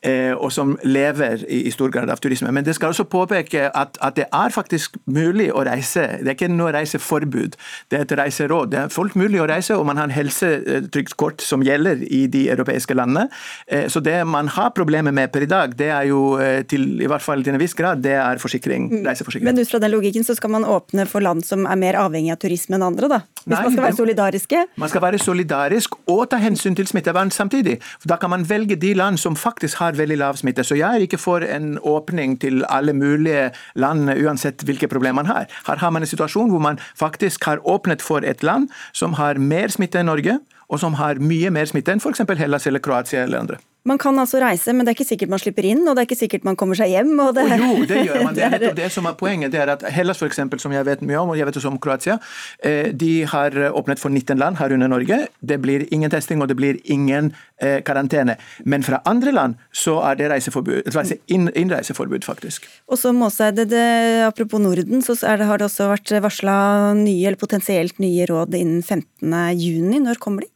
[0.03, 2.51] eh, og som lever i, i, stor grad av turisme.
[2.51, 6.03] Men det skal også påpeke at, at, det er faktisk mulig å reise.
[6.19, 7.57] Det er ikke noe reiseforbud,
[7.91, 8.73] det er et reiseråd.
[8.73, 12.97] Det er fullt mulig å reise, og man har helsetrygdkort som gjelder i de europeiske
[12.97, 13.29] landene.
[13.71, 16.89] Eh, så det man har problemer med per i dag, det er jo eh, til,
[16.99, 19.05] i hvert fall til en viss grad, det er forsikring Mm.
[19.05, 19.45] reiseforsikring.
[19.45, 22.31] Men ut fra den logikken så skal man åpne for land som er mer avhengig
[22.31, 23.19] av turisme enn andre, da?
[23.43, 24.63] Hvis Nei, man skal være solidariske?
[24.77, 27.77] Man skal være solidarisk og ta hensyn til smittevern samtidig.
[28.01, 30.63] For Da kan man velge de land som faktisk har veldig lav smitte.
[30.63, 35.25] Så jeg er ikke for en åpning til alle mulige land, uansett hvilke problemer man
[35.25, 35.45] har.
[35.67, 39.39] Her har man en situasjon hvor man faktisk har åpnet for et land som har
[39.39, 42.25] mer smitte enn Norge, og som har mye mer smitte enn f.eks.
[42.37, 43.57] Hellas eller Kroatia eller andre.
[43.87, 46.07] Man kan altså reise, men det er ikke sikkert man slipper inn, og det er
[46.09, 47.13] ikke sikkert man kommer seg hjem.
[47.35, 47.45] Det...
[47.55, 48.35] Oh, jo, det gjør man.
[48.37, 49.51] Det er nettopp det som er poenget.
[49.53, 51.71] det er at Hellas, for eksempel, som jeg vet mye om, og jeg vet også
[51.71, 52.17] om Kroatia,
[52.65, 55.19] eh, de har åpnet for 19 land herunder Norge.
[55.39, 57.31] Det blir ingen testing, og det blir ingen
[57.63, 58.37] eh, karantene.
[58.65, 62.67] Men fra andre land så er det altså innreiseforbud, faktisk.
[62.91, 63.87] Og så Måseide, det,
[64.27, 66.57] apropos Norden, så det, har det også vært varsla
[66.99, 69.33] nye, eller potensielt nye råd innen 15.
[69.57, 70.03] juni.
[70.03, 70.51] Når kommer de?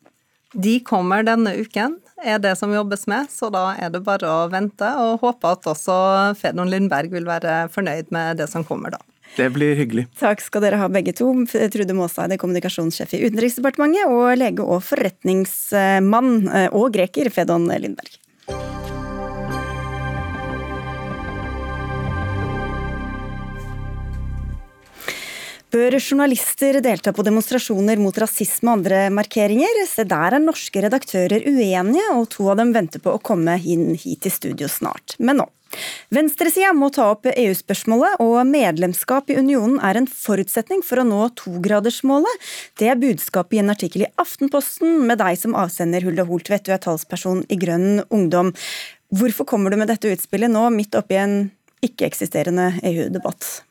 [0.51, 1.95] De kommer denne uken.
[2.23, 5.67] Er det som jobbes med, så da er det bare å vente og håpe at
[5.71, 5.95] også
[6.39, 9.01] Fedon Lindberg vil være fornøyd med det som kommer da.
[9.37, 10.07] Det blir hyggelig.
[10.19, 11.29] Takk skal dere ha begge to.
[11.47, 18.17] Trude Maaseide, kommunikasjonssjef i Utenriksdepartementet, og lege og forretningsmann eh, og greker Fedon Lindberg.
[25.71, 29.77] Bør journalister delta på demonstrasjoner mot rasisme og andre markeringer?
[29.87, 33.93] Se der er norske redaktører uenige, og to av dem venter på å komme inn
[33.95, 35.15] hit i studio snart.
[35.19, 35.47] Men nå.
[36.11, 41.21] Venstresida må ta opp EU-spørsmålet, og medlemskap i unionen er en forutsetning for å nå
[41.39, 42.51] togradersmålet.
[42.75, 46.75] Det er budskapet i en artikkel i Aftenposten med deg som avsender, Hulda Holtvedt, du
[46.75, 48.51] er talsperson i Grønn ungdom.
[49.15, 51.43] Hvorfor kommer du med dette utspillet nå, midt oppi en
[51.79, 53.61] ikke-eksisterende EU-debatt?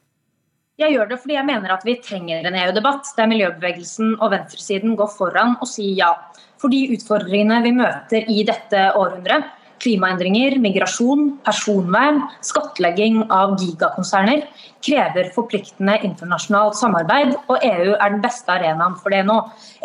[0.80, 4.94] Jeg gjør det fordi jeg mener at vi trenger en EU-debatt der miljøbevegelsen og venstresiden
[4.96, 6.12] går foran og sier ja.
[6.60, 9.44] For de utfordringene vi møter i dette århundret,
[9.80, 14.44] klimaendringer, migrasjon, personvern, skattlegging av gigakonserner,
[14.84, 19.38] krever forpliktende internasjonalt samarbeid, og EU er den beste arenaen for det nå.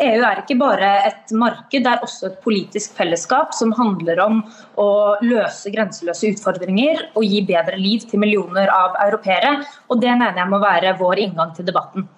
[0.06, 4.42] EU er ikke bare et marked, det er også et politisk fellesskap som handler om
[4.80, 4.88] å
[5.24, 9.58] løse grenseløse utfordringer og gi bedre liv til millioner av europeere.
[9.90, 12.08] Og det mener jeg må være vår inngang til debatten.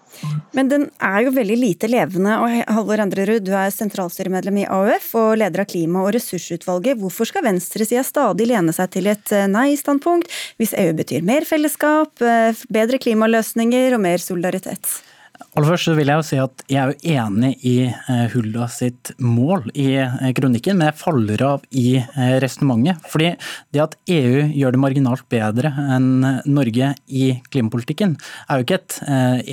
[0.57, 2.37] Men den er jo veldig lite levende.
[2.39, 6.99] og Halvor Andrerud, du er sentralstyremedlem i AUF og leder av klima- og ressursutvalget.
[7.01, 12.15] Hvorfor skal venstresida stadig lene seg til et eh, nei-standpunkt, hvis EU betyr mer fellesskap,
[12.25, 14.99] eh, bedre klimaløsninger og mer solidaritet?
[15.55, 19.13] Aller først vil jeg jo si at jeg er jo enig i eh, Hulda sitt
[19.23, 19.89] mål i
[20.37, 21.99] kronikken, men jeg faller av i
[22.43, 23.03] resonnementet.
[23.11, 23.33] Fordi
[23.75, 26.11] det at EU gjør det marginalt bedre enn
[26.47, 28.17] Norge i klimapolitikken,
[28.49, 28.99] er jo ikke et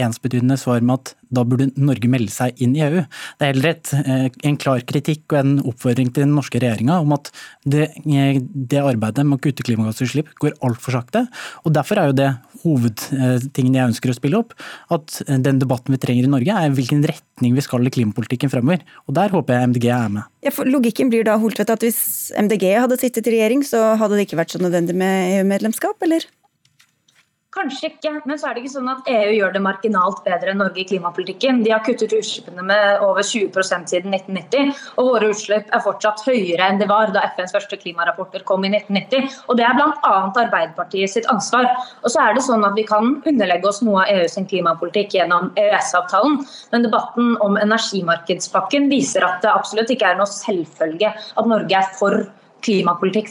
[0.06, 3.04] ensbetydende svar med at da burde Norge melde seg inn i EU.
[3.40, 7.00] Det er heller et, eh, en klar kritikk og en oppfordring til den norske regjeringa
[7.02, 7.32] om at
[7.68, 11.28] det, eh, det, arbeidet med å kutte klimagassutslipp går altfor sakte.
[11.66, 12.32] og Derfor er jo det
[12.64, 14.54] hovedtingen jeg ønsker å spille opp.
[14.90, 18.82] At den debatten vi trenger i Norge er hvilken retning vi skal i klimapolitikken fremover.
[19.08, 20.24] Og Der håper jeg MDG er med.
[20.44, 24.28] Ja, logikken blir da Holtvedt at hvis MDG hadde sittet i regjering, så hadde det
[24.28, 26.26] ikke vært så nødvendig med EU-medlemskap, eller?
[27.56, 30.60] Kanskje ikke, men så er det ikke sånn at EU gjør det marginalt bedre enn
[30.60, 31.62] Norge i klimapolitikken.
[31.64, 36.68] De har kuttet utslippene med over 20% siden 1990, og våre utslipp er fortsatt høyere
[36.68, 39.40] enn de var da FNs første klimarapporter kom i 1990.
[39.48, 40.14] Og Det er bl.a.
[40.36, 41.72] Arbeiderpartiet sitt ansvar.
[42.04, 45.54] Og så er det sånn at Vi kan underlegge oss noe av EUs klimapolitikk gjennom
[45.56, 46.42] EØS-avtalen,
[46.74, 51.94] men debatten om energimarkedspakken viser at det absolutt ikke er noe selvfølge at Norge er
[51.96, 52.42] for klimapolitikk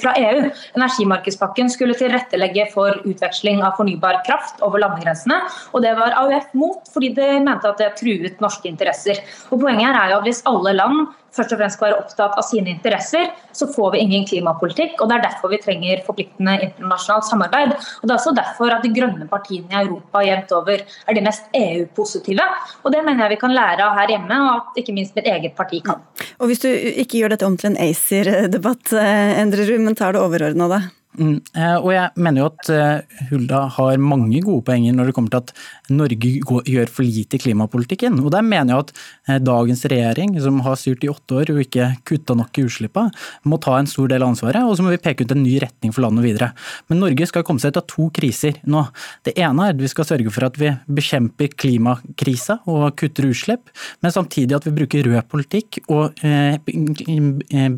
[0.01, 0.51] fra EU.
[0.77, 5.40] Energimarkedspakken skulle tilrettelegge for utveksling av fornybar kraft over landegrensene.
[5.73, 9.20] og Det var AUF mot, fordi de mente at det truet norske interesser.
[9.51, 12.38] Og Poenget her er jo at hvis alle land først og fremst skal være opptatt
[12.38, 15.01] av sine interesser, så får vi ingen klimapolitikk.
[15.01, 17.75] og Det er derfor vi trenger forpliktende internasjonalt samarbeid.
[17.75, 21.25] og Det er også derfor at de grønne partiene i Europa jevnt over er de
[21.25, 22.49] mest EU-positive.
[22.85, 25.27] og Det mener jeg vi kan lære av her hjemme, og at ikke minst mitt
[25.27, 26.03] eget parti kan.
[26.38, 30.20] Og Hvis du ikke gjør dette om til en ACER-debatt, Endre Ruud, men tar det
[30.20, 30.81] overordna, da?
[31.14, 35.14] Mm, eh, og jeg mener jo at eh, Hulda har mange gode poenger når det
[35.14, 35.53] kommer til at
[35.94, 36.31] Norge
[36.66, 38.18] gjør for lite i klimapolitikken.
[38.18, 38.90] Og der mener jeg at
[39.29, 43.14] eh, dagens regjering, som har styrt i åtte år og ikke kutta nok i utslippene,
[43.46, 45.55] må ta en stor del av ansvaret, og så må vi peke ut en ny
[45.62, 46.50] retning for landet videre.
[46.90, 48.83] Men Norge skal komme seg ut av to kriser nå.
[49.27, 53.70] Det ene er at vi skal sørge for at vi bekjemper klimakrisa og kutter utslipp,
[54.03, 56.18] men samtidig at vi bruker rød politikk og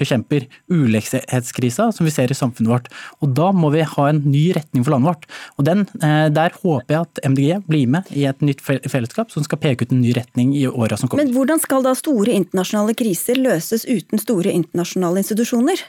[0.00, 2.90] bekjemper ulikhetskrisa som vi ser i samfunnet vårt.
[3.20, 5.28] Og og Da må vi ha en ny retning for landet vårt.
[5.58, 9.42] Og den, eh, Der håper jeg at MDG blir med i et nytt fellesskap som
[9.42, 11.24] skal peke ut en ny retning i åra som kommer.
[11.24, 15.82] Men hvordan skal da store internasjonale kriser løses uten store internasjonale institusjoner?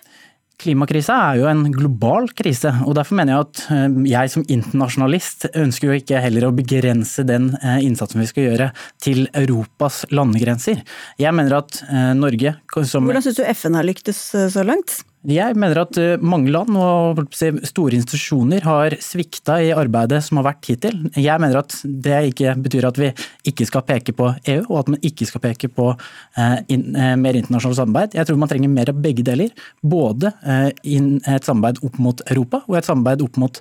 [0.58, 5.46] Klimakrisa er jo en global krise, og derfor mener jeg at eh, jeg som internasjonalist
[5.54, 10.82] ønsker jo ikke heller å begrense den eh, innsatsen vi skal gjøre til Europas landegrenser.
[11.20, 11.84] Jeg mener at
[12.18, 15.04] Norge som Hvordan syns du FN har lyktes så langt?
[15.28, 20.46] Jeg mener at eh, mange land og store institusjoner har svikta i arbeidet som har
[20.54, 21.02] vært hittil.
[21.20, 23.10] Jeg mener at det ikke betyr at vi
[23.52, 27.42] ikke skal peke på EU, og at man ikke skal peke på eh, eh, mer
[27.42, 28.16] internasjonalt samarbeid.
[28.16, 29.52] Jeg tror man trenger mer av begge deler.
[29.84, 33.60] Både et samarbeid opp mot Europa og et samarbeid opp mot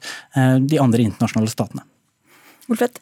[0.71, 1.83] de andre internasjonale statene.
[2.71, 3.01] Olfett.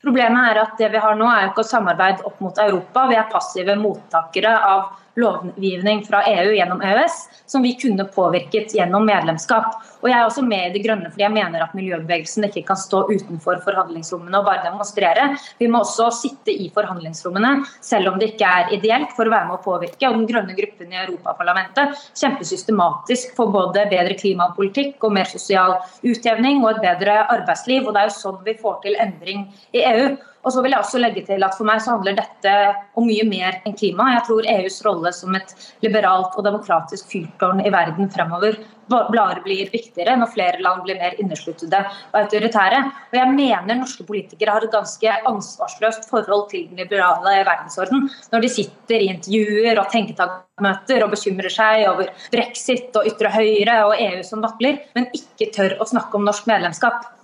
[0.00, 3.04] Problemet er at det vi har nå er jo ikke å samarbeide opp mot Europa.
[3.10, 9.06] Vi er passive mottakere av lovgivning fra EU gjennom EØS som vi kunne påvirket gjennom
[9.06, 9.74] medlemskap.
[10.00, 12.78] Og Jeg er også med i Det grønne fordi jeg mener at miljøbevegelsen ikke kan
[12.78, 15.26] stå utenfor forhandlingsrommene og bare demonstrere.
[15.58, 19.48] Vi må også sitte i forhandlingsrommene, selv om det ikke er ideelt, for å være
[19.50, 20.08] med å påvirke.
[20.08, 25.78] Og Den grønne gruppen i Europaparlamentet kjemper systematisk for både bedre klimapolitikk og mer sosial
[26.06, 27.86] utjevning og et bedre arbeidsliv.
[27.86, 30.10] og Det er jo sånn vi får til endring i EU.
[30.40, 32.54] Og så vil jeg også legge til at For meg så handler dette
[32.98, 34.10] om mye mer enn klima.
[34.14, 38.56] Jeg tror EUs rolle som et liberalt og demokratisk fyrtårn i verden fremover
[38.90, 42.80] bare blir viktigere når flere land blir mer innesluttede og autoritære.
[43.12, 48.44] Og jeg mener norske politikere har et ganske ansvarsløst forhold til den liberale verdensorden når
[48.44, 53.96] de sitter i intervjuer og tenketankmøter og bekymrer seg over brexit og ytre høyre og
[54.00, 57.19] EU som vakler, men ikke tør å snakke om norsk medlemskap.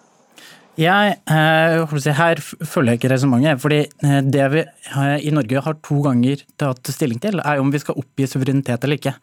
[0.77, 3.61] Jeg, eh, her følger jeg ikke resonnementet.
[3.63, 7.71] fordi eh, Det vi eh, i Norge har to ganger tatt stilling til, er om
[7.73, 9.15] vi skal oppgi suverenitet eller ikke.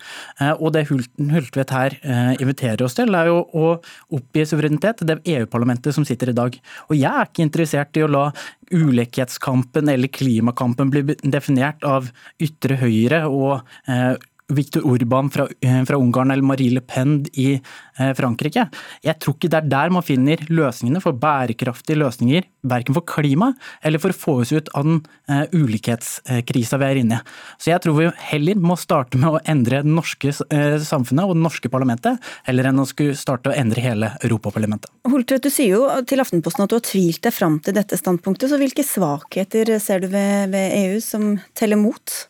[0.57, 1.97] Og Det Hultvedt her
[2.41, 3.77] inviterer oss til, er jo å
[4.17, 6.57] oppgi suverenitet til det EU-parlamentet som sitter i dag.
[6.89, 8.25] Og Jeg er ikke interessert i å la
[8.73, 12.09] ulikhetskampen eller klimakampen bli definert av
[12.41, 13.61] ytre høyre og
[14.55, 18.67] Viktor Urban fra, eh, fra, Ungarn eller Marie Le Pen i eh, Frankrike.
[19.03, 23.51] Jeg tror ikke det er der man finner løsningene for bærekraftige løsninger, verken for klima
[23.83, 27.33] eller for å få oss ut av den uh, ulikhetskrisa vi er inne i.
[27.59, 31.43] Så jeg tror vi heller må starte med å endre det norske samfunnet og det
[31.43, 34.91] norske parlamentet, heller enn å skulle starte å endre hele Europaparlamentet.
[35.09, 38.51] Holtvedt, du sier jo til Aftenposten at du har tvilt deg fram til dette standpunktet,
[38.51, 42.23] så hvilke svakheter ser du ved, ved EU som teller mot?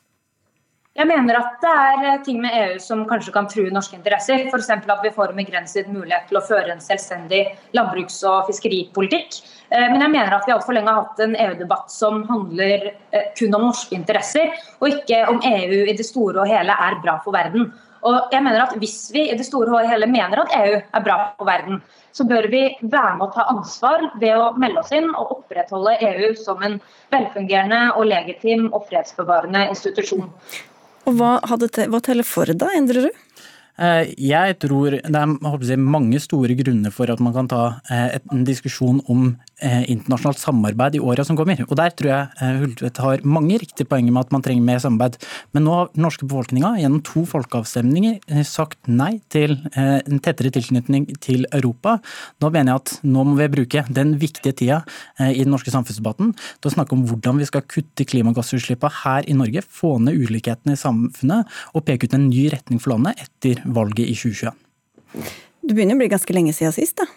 [0.94, 4.44] Jeg mener at det er eh, ting med EU som kanskje kan true norske interesser.
[4.46, 4.68] F.eks.
[4.70, 7.40] at vi får en begrenset mulighet til å føre en selvstendig
[7.74, 9.40] landbruks- og fiskeripolitikk.
[9.74, 13.32] Eh, men jeg mener at vi altfor lenge har hatt en EU-debatt som handler eh,
[13.40, 17.16] kun om norske interesser, og ikke om EU i det store og hele er bra
[17.24, 17.72] for verden.
[18.04, 21.06] Og jeg mener at Hvis vi i det store og hele mener at EU er
[21.08, 21.80] bra for verden,
[22.14, 25.96] så bør vi være med å ta ansvar ved å melde oss inn og opprettholde
[26.12, 26.78] EU som en
[27.16, 30.30] velfungerende og legitim og fredsbevarende institusjon.
[31.10, 33.24] Og hva, hadde, hva teller for deg, endrer du?
[33.82, 38.44] Eh, jeg tror det er mange store grunner for at man kan ta eh, en
[38.46, 39.32] diskusjon om
[39.64, 41.60] internasjonalt samarbeid i åra som kommer.
[41.68, 45.18] Og Der tror jeg Hultvedt har mange riktige poenger med at man trenger mer samarbeid.
[45.56, 51.08] Men nå har den norske befolkninga gjennom to folkeavstemninger sagt nei til en tettere tilknytning
[51.24, 51.98] til Europa.
[52.44, 54.82] Nå mener jeg at nå må vi bruke den viktige tida
[55.20, 59.38] i den norske samfunnsdebatten til å snakke om hvordan vi skal kutte klimagassutslippene her i
[59.38, 63.64] Norge, få ned ulikhetene i samfunnet og peke ut en ny retning for landet etter
[63.66, 64.64] valget i 2021.
[65.64, 67.08] Du begynner å bli ganske lenge siden sist, da?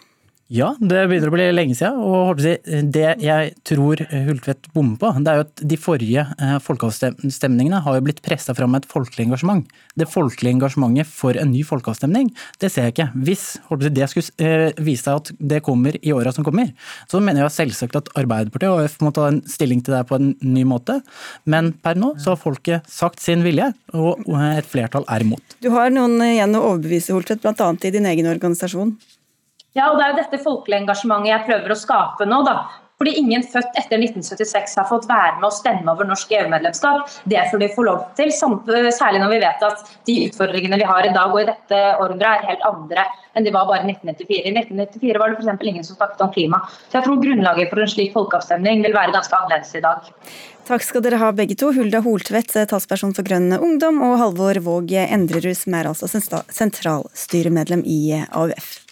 [0.47, 1.97] Ja, det begynner å bli lenge siden.
[1.99, 7.81] Og det jeg tror Hultvedt bommer på, det er jo at de forrige eh, folkeavstemningene
[7.83, 9.65] har jo blitt pressa fram med et folkelig engasjement.
[9.99, 12.29] Det folkelige engasjementet for en ny folkeavstemning,
[12.63, 13.09] det ser jeg ikke.
[13.27, 13.43] Hvis
[13.91, 16.71] det skulle eh, vise seg at det kommer i åra som kommer,
[17.11, 20.15] så mener jeg selvsagt at Arbeiderpartiet og AUF må ta en stilling til det på
[20.15, 21.01] en ny måte.
[21.43, 24.23] Men per nå så har folket sagt sin vilje, og
[24.53, 25.59] et flertall er imot.
[25.59, 27.71] Du har noen igjen å overbevise, Hultvedt, bl.a.
[27.83, 28.95] i din egen organisasjon?
[29.77, 32.41] Ja, og Det er jo dette folkelige engasjementet jeg prøver å skape nå.
[32.47, 32.57] da.
[32.97, 37.11] Fordi ingen født etter 1976 har fått være med å stemme over norsk EU-medlemskap.
[37.29, 41.05] Det får de få lov til, særlig når vi vet at de utfordringene vi har
[41.05, 43.05] i dag og i dette århundret er helt andre
[43.37, 44.39] enn de var bare i 1994.
[44.49, 45.67] I 1994 var det f.eks.
[45.69, 46.63] ingen som snakket om klima.
[46.87, 50.09] Så jeg tror grunnlaget for en slik folkeavstemning vil være ganske annerledes i dag.
[50.65, 51.69] Takk skal dere ha begge to.
[51.77, 58.01] Hulda Holtvedt, talsperson for Grønn Ungdom, og Halvor Våg Endrerud, som er altså sentralstyremedlem i
[58.25, 58.86] AUF.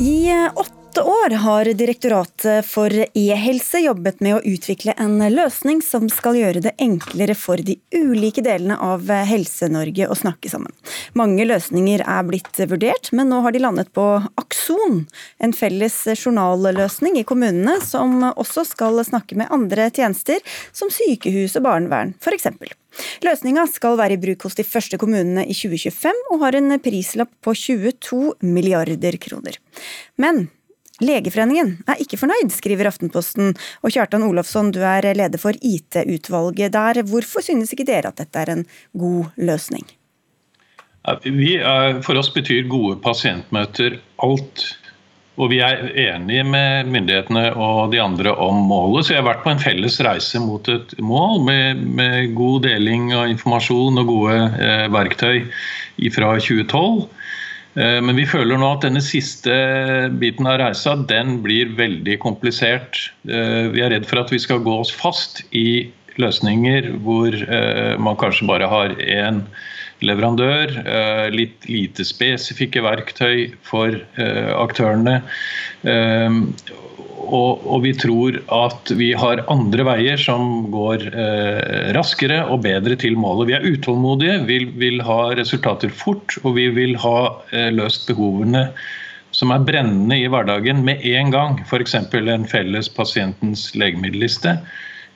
[0.00, 6.38] I åtte år har Direktoratet for e-helse jobbet med å utvikle en løsning som skal
[6.38, 10.72] gjøre det enklere for de ulike delene av Helse-Norge å snakke sammen.
[11.18, 14.06] Mange løsninger er blitt vurdert, men nå har de landet på
[14.40, 15.04] Akson,
[15.38, 20.42] en felles journalløsning i kommunene som også skal snakke med andre tjenester,
[20.72, 22.50] som sykehus og barnevern, f.eks.
[23.22, 27.32] Løsninga skal være i bruk hos de første kommunene i 2025, og har en prislapp
[27.44, 29.58] på 22 milliarder kroner.
[30.18, 30.48] Men
[31.04, 33.52] Legeforeningen er ikke fornøyd, skriver Aftenposten.
[33.86, 37.02] Og Kjartan Olafsson, du er leder for IT-utvalget der.
[37.06, 38.66] Hvorfor synes ikke dere at dette er en
[38.98, 39.86] god løsning?
[41.24, 41.54] Vi,
[42.04, 43.96] for oss betyr gode pasientmøter
[44.26, 44.66] alt
[45.38, 49.06] og vi er enige med myndighetene og de andre om målet.
[49.06, 53.12] Så vi har vært på en felles reise mot et mål med, med god deling
[53.14, 55.46] av informasjon og gode eh, verktøy
[56.14, 57.06] fra 2012.
[57.78, 59.54] Eh, men vi føler nå at denne siste
[60.18, 63.08] biten av reisa den blir veldig komplisert.
[63.28, 67.30] Eh, vi er redd for at vi skal gå oss fast i løsninger hvor
[68.02, 69.36] man kanskje bare har én
[70.02, 70.72] leverandør,
[71.30, 75.20] litt lite spesifikke verktøy for aktørene
[77.28, 82.96] og, og, vi tror at vi har andre veier som går eh, raskere og bedre
[83.00, 83.48] til målet.
[83.50, 87.18] Vi er utålmodige, vi vil, ha resultater fort, og vi vil ha
[87.52, 88.68] eh, løst behovene
[89.36, 91.58] som er brennende i hverdagen med en gang.
[91.68, 91.94] F.eks.
[91.94, 94.58] en felles pasientens legemiddelliste.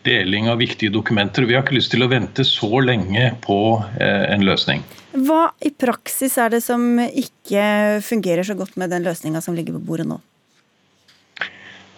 [0.07, 1.47] Deling av viktige dokumenter.
[1.47, 3.61] Vi har ikke lyst til å vente så lenge på
[4.01, 4.83] eh, en løsning.
[5.13, 9.77] Hva i praksis er det som ikke fungerer så godt med den løsninga som ligger
[9.77, 10.19] på bordet nå?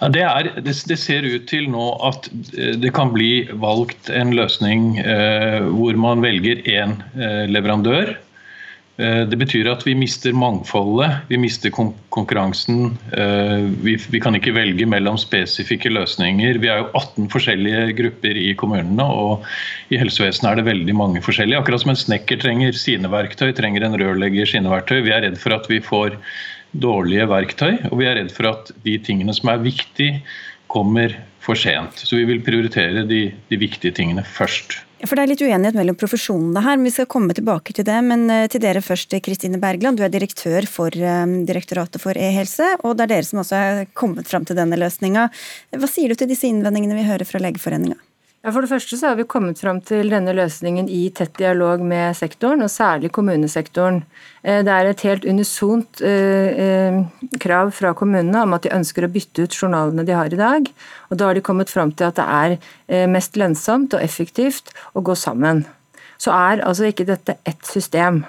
[0.03, 2.27] Det, er, det, ser ut til nå at
[2.59, 8.17] eh, det kan bli valgt en løsning eh, hvor man velger én eh, leverandør.
[8.95, 12.93] Det betyr at vi mister mangfoldet, vi mister kon konkurransen.
[13.83, 16.61] Vi, vi, kan ikke velge mellom spesifikke løsninger.
[16.63, 19.43] Vi er jo 18 forskjellige grupper i kommunene, og
[19.91, 21.59] i helsevesenet er det veldig mange forskjellige.
[21.59, 25.01] Akkurat som en snekker trenger sine verktøy, trenger en rørlegger sine verktøy.
[25.09, 26.15] Vi er redd for at vi får
[26.75, 30.23] dårlige verktøy, og vi er redd for at de tingene som er viktige,
[30.75, 31.13] kommer
[31.45, 32.01] for sent.
[32.03, 34.81] Så vi vil prioritere de, de viktige tingene først.
[35.05, 37.99] For Det er litt uenighet mellom profesjonene her, men vi skal komme tilbake til det.
[38.07, 40.01] Men eh, til dere først, Kristine Bergland.
[40.01, 43.85] Du er direktør for eh, Direktoratet for e-helse, og det er dere som også har
[43.93, 45.29] kommet fram til denne løsninga.
[45.77, 48.01] Hva sier du til disse innvendingene vi hører fra Legeforeninga?
[48.45, 51.81] Ja, For det første så har vi kommet fram til denne løsningen i tett dialog
[51.81, 54.03] med sektoren, og særlig kommunesektoren.
[54.43, 56.99] Eh, det er et helt unisont eh, eh,
[57.41, 60.69] krav fra kommunene om at de ønsker å bytte ut journalene de har i dag.
[61.09, 65.01] Og da har de kommet fram til at det er mest lønnsomt og effektivt å
[65.01, 65.65] gå sammen.
[66.21, 68.27] Så er altså ikke dette ett system.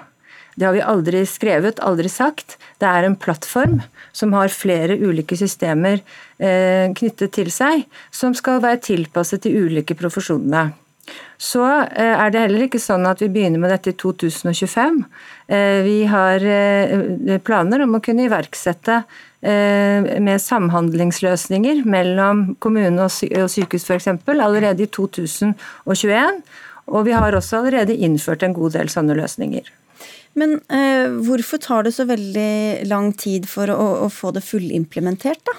[0.56, 2.56] Det har vi aldri skrevet, aldri sagt.
[2.80, 3.82] Det er en plattform
[4.16, 6.00] som har flere ulike systemer
[6.40, 10.70] eh, knyttet til seg, som skal være tilpasset de ulike profesjonene.
[11.36, 14.98] Så eh, er det heller ikke sånn at vi begynner med dette i 2025.
[15.52, 16.48] Eh, vi har
[17.44, 19.02] planer om å kunne iverksette
[19.46, 23.12] med samhandlingsløsninger mellom kommune og
[23.52, 24.08] sykehus f.eks.
[24.32, 26.40] allerede i 2021.
[26.90, 29.68] Og vi har også allerede innført en god del sånne løsninger.
[30.36, 35.40] Men eh, hvorfor tar det så veldig lang tid for å, å få det fullimplementert,
[35.48, 35.56] da?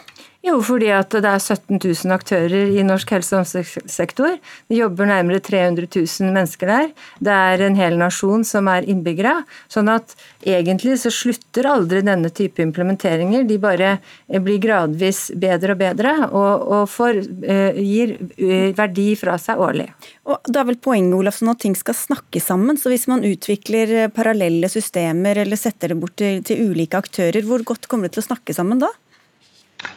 [0.48, 4.38] Jo, fordi at det er 17 000 aktører i norsk helse- og omsorgssektor.
[4.70, 6.91] Det jobber nærmere 300 000 mennesker der.
[7.20, 9.41] Det er en hel nasjon som er innbyggere.
[9.68, 10.14] Sånn at
[10.48, 13.43] egentlig så slutter aldri denne type implementeringer.
[13.50, 19.10] De bare eh, blir gradvis bedre og bedre, og, og får, uh, gir uh, verdi
[19.20, 19.89] fra seg årlig.
[20.32, 22.80] Og Da er vel poenget Olafsen, at ting skal snakke sammen.
[22.80, 27.66] Så hvis man utvikler parallelle systemer eller setter det bort til, til ulike aktører, hvor
[27.68, 28.93] godt kommer det til å snakke sammen da?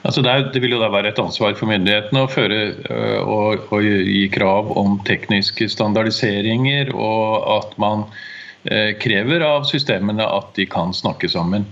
[0.04, 2.58] Altså det, det, vil jo da være et ansvar for myndighetene å føre
[2.92, 8.04] øh, og, og gi krav om tekniske standardiseringer, og at man
[8.68, 11.64] eh, krever av systemene at de kan snakke sammen.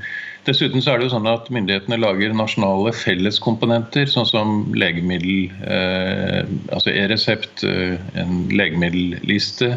[0.49, 6.45] Dessuten så er det jo sånn at Myndighetene lager nasjonale felleskomponenter, sånn som legemiddel, eh,
[6.73, 9.75] altså e-resept, en legemiddelliste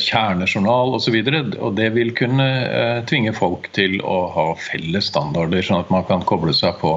[0.00, 1.16] kjernejournal osv.
[1.76, 6.24] Det vil kunne eh, tvinge folk til å ha felles standarder, sånn at man kan
[6.28, 6.96] koble seg på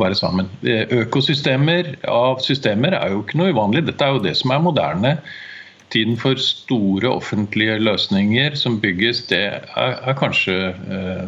[0.00, 0.50] være sammen.
[0.64, 3.86] Eh, økosystemer av systemer er jo ikke noe uvanlig.
[3.88, 5.16] Dette er jo det som er moderne.
[5.90, 11.24] Tiden for store offentlige løsninger som bygges, det er, er kanskje eh,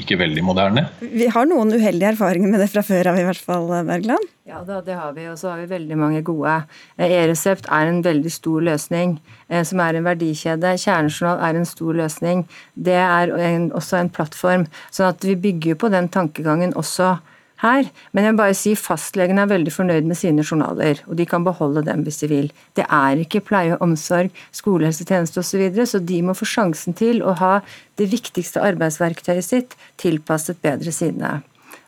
[0.00, 0.86] ikke veldig moderne.
[1.00, 4.30] Vi har noen uheldige erfaringer med det fra før av, i hvert fall, Bergland?
[4.48, 5.28] Ja, da, det har vi.
[5.30, 6.54] Og så har vi veldig mange gode.
[6.98, 9.18] Eh, E-resept er en veldig stor løsning,
[9.48, 10.74] eh, som er en verdikjede.
[10.82, 12.46] Kjernejournal er en stor løsning.
[12.74, 14.66] Det er en, også en plattform.
[14.90, 17.18] sånn at vi bygger på den tankegangen også
[17.62, 17.88] her.
[18.12, 21.46] Men jeg vil bare si fastlegene er veldig fornøyd med sine journaler, og de kan
[21.46, 22.50] beholde dem hvis de vil.
[22.78, 26.96] Det er ikke pleie og omsorg, skolehelsetjeneste osv., så, videre, så de må få sjansen
[26.96, 27.54] til å ha
[28.00, 31.40] det viktigste arbeidsverktøyet sitt tilpasset bedre sine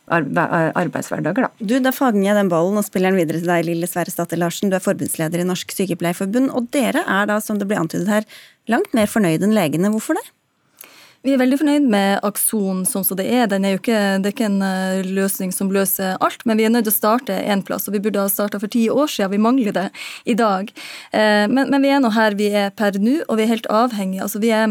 [0.05, 1.47] arbeidshverdager.
[1.47, 1.65] Da.
[1.65, 4.37] Du, da fanger jeg den ballen og spiller den videre til deg, Lille Sverre Statter
[4.37, 4.69] Larsen.
[4.69, 8.29] Du er forbundsleder i Norsk Sykepleierforbund, og dere er da, som det ble antydet her,
[8.71, 9.89] langt mer fornøyd enn legene.
[9.93, 10.27] Hvorfor det?
[11.25, 13.47] Vi er veldig fornøyd med Akson sånn som det er.
[13.49, 16.85] Er ikke, det er ikke en eh, løsning som løser alt, men vi er nødt
[16.85, 17.87] til å starte én plass.
[17.89, 19.87] og Vi burde ha starta for ti år siden, vi mangler det
[20.29, 20.69] i dag.
[21.17, 23.69] Eh, men, men vi er nå her vi er per nå, og vi er helt
[23.73, 24.21] avhengige.
[24.27, 24.69] Altså, vi er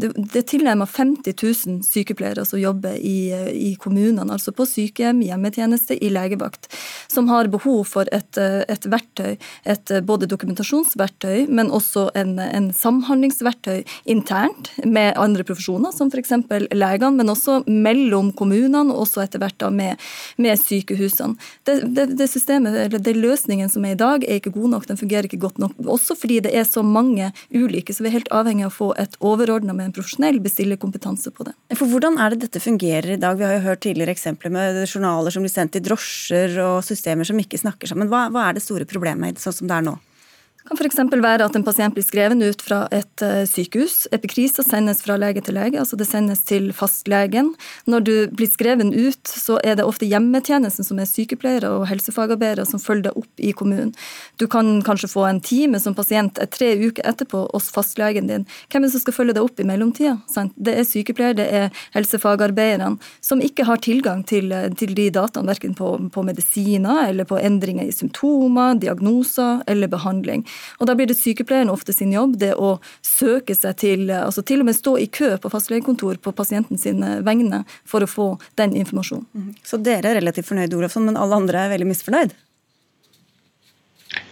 [0.00, 1.34] Det, er med 50
[1.66, 6.70] 000 sykepleiere som jobber i, i kommunene, altså på sykehjem, hjemmetjeneste, i legevakt,
[7.10, 9.36] som har behov for et, et verktøy,
[9.68, 16.32] et både dokumentasjonsverktøy, men også en, en samhandlingsverktøy internt med andre profesjoner, som f.eks.
[16.72, 20.00] legene, men også mellom kommunene, og også etter hvert da med,
[20.40, 21.36] med sykehusene.
[21.68, 24.88] Det, det, det systemet, eller det løsningen som er i dag, er ikke god nok,
[24.88, 25.76] den fungerer ikke godt nok.
[25.84, 28.90] Også fordi det er så mange ulike, så vi er helt avhengig av å få
[29.00, 31.54] et overordna med profesjonell bestillerkompetanse på det.
[31.78, 33.38] For Hvordan er det dette fungerer i dag?
[33.38, 37.28] Vi har jo hørt tidligere eksempler med journaler som blir sendt i drosjer og systemer
[37.28, 38.10] som ikke snakker sammen.
[38.10, 39.96] Hva, hva er det store problemet sånn som det er nå?
[40.68, 40.98] Kan f.eks.
[41.10, 44.04] være at en pasient blir skreven ut fra et eh, sykehus.
[44.12, 47.54] Epikrisa sendes fra lege til lege, altså det sendes til fastlegen.
[47.90, 52.66] Når du blir skreven ut, så er det ofte hjemmetjenesten som er sykepleiere og helsefagarbeidere
[52.68, 53.94] som følger deg opp i kommunen.
[54.36, 58.46] Du kan kanskje få en time som pasient tre uker etterpå hos fastlegen din.
[58.68, 60.18] Hvem er det som skal følge deg opp i mellomtida?
[60.60, 65.48] Det er sykepleiere, det er helsefagarbeiderne som ikke har tilgang til, eh, til de dataene,
[65.50, 70.44] verken på, på medisiner eller på endringer i symptomer, diagnoser eller behandling.
[70.80, 74.64] Og Da blir det sykepleieren ofte sin jobb det å søke seg til, altså til
[74.64, 78.28] og med stå i kø på fastlegekontor på pasienten sine vegne for å få
[78.60, 79.26] den informasjonen.
[79.32, 79.56] Mhm.
[79.64, 82.38] Så dere er relativt fornøyd, Olafsson, men alle andre er veldig misfornøyd?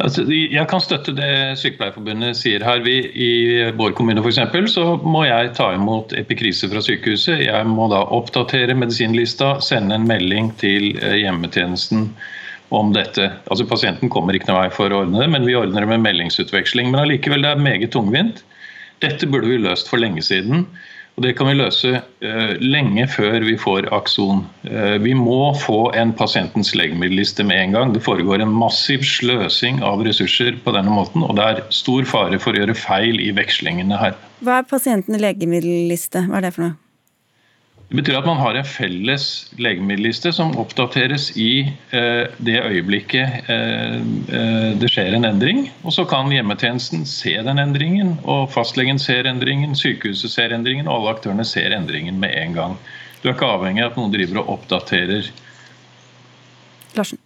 [0.02, 2.80] Altså, jeg kan støtte det Sykepleierforbundet sier her.
[2.82, 3.30] Vi, I
[3.78, 7.44] vår kommune for eksempel, så må jeg ta imot epikrise fra sykehuset.
[7.46, 12.08] Jeg må da oppdatere medisinlista, sende en melding til eh, hjemmetjenesten
[12.74, 13.30] om dette.
[13.48, 16.04] Altså Pasienten kommer ikke noen vei for å ordne det, men vi ordner det med
[16.04, 16.90] meldingsutveksling.
[16.92, 18.44] Men allikevel, det er meget tungvint.
[19.04, 20.66] Dette burde vi løst for lenge siden.
[21.18, 24.44] Og Det kan vi løse uh, lenge før vi får Akson.
[24.62, 27.94] Uh, vi må få en pasientens legemiddelliste med en gang.
[27.94, 32.38] Det foregår en massiv sløsing av ressurser på denne måten, og det er stor fare
[32.38, 34.14] for å gjøre feil i vekslingene her.
[34.46, 36.22] Hva er pasientens legemiddelliste?
[36.28, 36.78] Hva er det for noe?
[37.88, 39.22] Det betyr at man har en felles
[39.56, 41.62] legemiddelliste som oppdateres i
[41.96, 45.62] eh, det øyeblikket eh, eh, det skjer en endring.
[45.88, 50.98] Og så kan hjemmetjenesten se den endringen, og fastlegen ser endringen, sykehuset ser endringen, og
[50.98, 52.76] alle aktørene ser endringen med en gang.
[53.22, 55.32] Du er ikke avhengig av at noen driver og oppdaterer.
[56.98, 57.24] Larsen.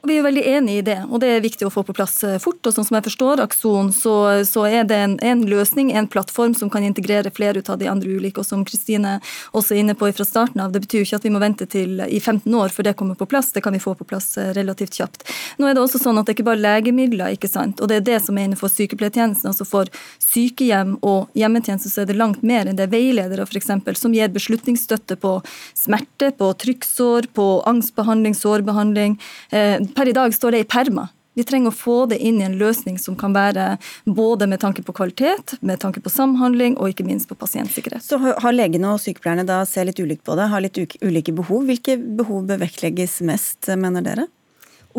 [0.00, 2.22] Og Vi er veldig enig i det, og det er viktig å få på plass
[2.24, 2.64] eh, fort.
[2.64, 4.14] og sånn som jeg forstår Akson, så,
[4.48, 7.88] så er det en, en, løsning, en plattform som kan integrere flere ut av de
[7.90, 8.40] andre ulike.
[8.40, 9.18] og Som Kristine
[9.52, 11.68] også er inne på fra starten av, det betyr jo ikke at vi må vente
[11.68, 13.52] til i 15 år før det kommer på plass.
[13.52, 15.26] Det kan vi få på plass eh, relativt kjapt.
[15.60, 17.80] Nå er det også sånn at det ikke bare er legemidler, ikke sant?
[17.80, 19.52] og det er det som er innenfor sykepleiertjenesten.
[19.52, 19.92] altså For
[20.24, 24.32] sykehjem og hjemmetjeneste så er det langt mer enn det veiledere for eksempel, som gir
[24.32, 25.36] beslutningsstøtte på
[25.76, 29.20] smerte, på trykksår, på angstbehandling, sårbehandling.
[29.52, 31.08] Eh, per i dag står det i perma.
[31.38, 34.82] Vi trenger å få det inn i en løsning som kan være både med tanke
[34.82, 38.02] på kvalitet, med tanke på samhandling og ikke minst på pasientsikkerhet.
[38.02, 41.64] Så har legene og sykepleierne da ser litt ulikt på det, har litt ulike behov.
[41.70, 44.26] Hvilke behov bør vektlegges mest, mener dere?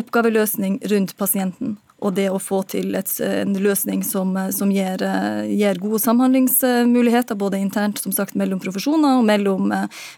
[0.00, 5.04] Oppgaveløsning rundt pasienten og det å få til et, en løsning som, som gir,
[5.48, 9.70] gir, gode samhandlingsmuligheter, både internt som sagt, mellom profesjoner og mellom,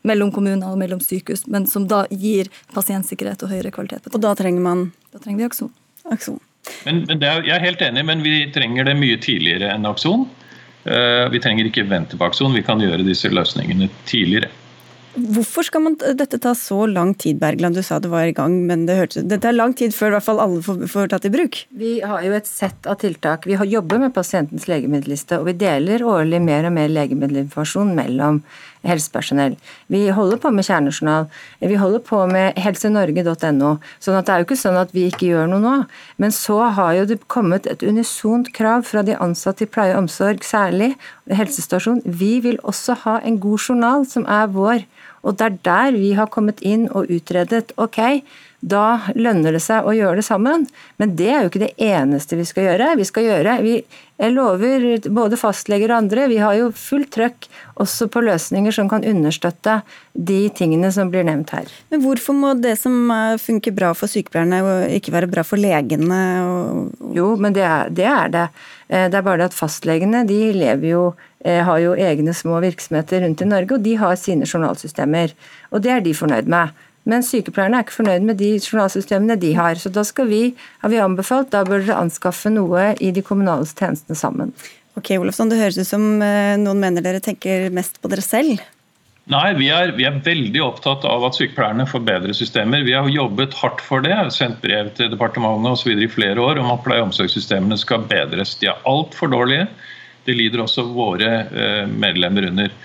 [0.03, 4.09] mellom, kommuner og mellom sykehus, men som da gir pasientsikkerhet og høyere kvalitet.
[4.12, 4.89] og da trenger man?
[5.12, 5.72] Da trenger vi Akson.
[6.11, 6.41] Akson.
[6.87, 10.26] Men, men er, jeg er helt enig, men vi trenger det mye tidligere enn Akson.
[10.85, 14.51] Uh, vi trenger ikke vente på Akson, vi kan gjøre disse løsningene tidligere.
[15.15, 17.79] Hvorfor skal man, dette ta så lang tid, Bergland?
[17.79, 20.17] Du sa det var i gang, men det, hørtes, det tar lang tid før i
[20.17, 21.61] hvert fall alle får, får tatt i bruk?
[21.79, 23.47] Vi har jo et sett av tiltak.
[23.47, 28.43] Vi jobber med pasientens legemiddelliste, og vi deler årlig mer og mer legemiddelinformasjon mellom
[28.89, 29.57] helsepersonell.
[29.93, 31.28] Vi holder på med kjernejournal.
[31.61, 33.74] Vi holder på med helsenorge.no.
[34.03, 35.74] sånn at det er jo ikke sånn at vi ikke gjør noe nå.
[36.22, 40.05] Men så har jo det kommet et unisont krav fra de ansatte i pleie og
[40.05, 40.95] omsorg, særlig
[41.30, 42.03] helsestasjon.
[42.05, 44.85] Vi vil også ha en god journal som er vår.
[45.24, 47.72] Og det er der vi har kommet inn og utredet.
[47.80, 48.01] Ok,
[48.65, 50.65] da lønner det seg å gjøre det sammen.
[51.01, 52.95] Men det er jo ikke det eneste vi skal gjøre.
[52.97, 53.75] Vi skal gjøre, vi,
[54.15, 57.49] Jeg lover både fastleger og andre, vi har jo fullt trøkk
[57.83, 59.81] også på løsninger som kan understøtte
[60.15, 61.73] de tingene som blir nevnt her.
[61.91, 63.11] Men hvorfor må det som
[63.43, 66.21] funker bra for sykepleierne ikke være bra for legene?
[67.12, 68.47] Jo, men det er, det er det.
[68.89, 71.05] Eh, det er bare det at fastlegene de lever jo
[71.45, 75.35] eh, har jo egne små virksomheter rundt i Norge, og de har sine journalsystemer.
[75.75, 76.85] Og det er de fornøyd med.
[77.09, 79.77] Men sykepleierne er ikke fornøyd med de journalsystemene de har.
[79.81, 80.43] Så da skal vi,
[80.81, 84.55] har vi anbefalt, da bør dere anskaffe noe i de kommunale tjenestene sammen.
[84.97, 88.63] Ok, Olofsson, Det høres ut som eh, noen mener dere tenker mest på dere selv?
[89.33, 92.85] Nei, vi er, vi er, veldig opptatt av at sykepleierne får bedre systemer.
[92.85, 96.45] Vi har jobbet hardt for det, sendt brev til departementet og så videre i flere
[96.45, 98.53] år om at pleie- og omsorgssystemene skal bedres.
[98.61, 99.67] De er altfor dårlige.
[100.29, 102.77] Det lider også våre eh, medlemmer under.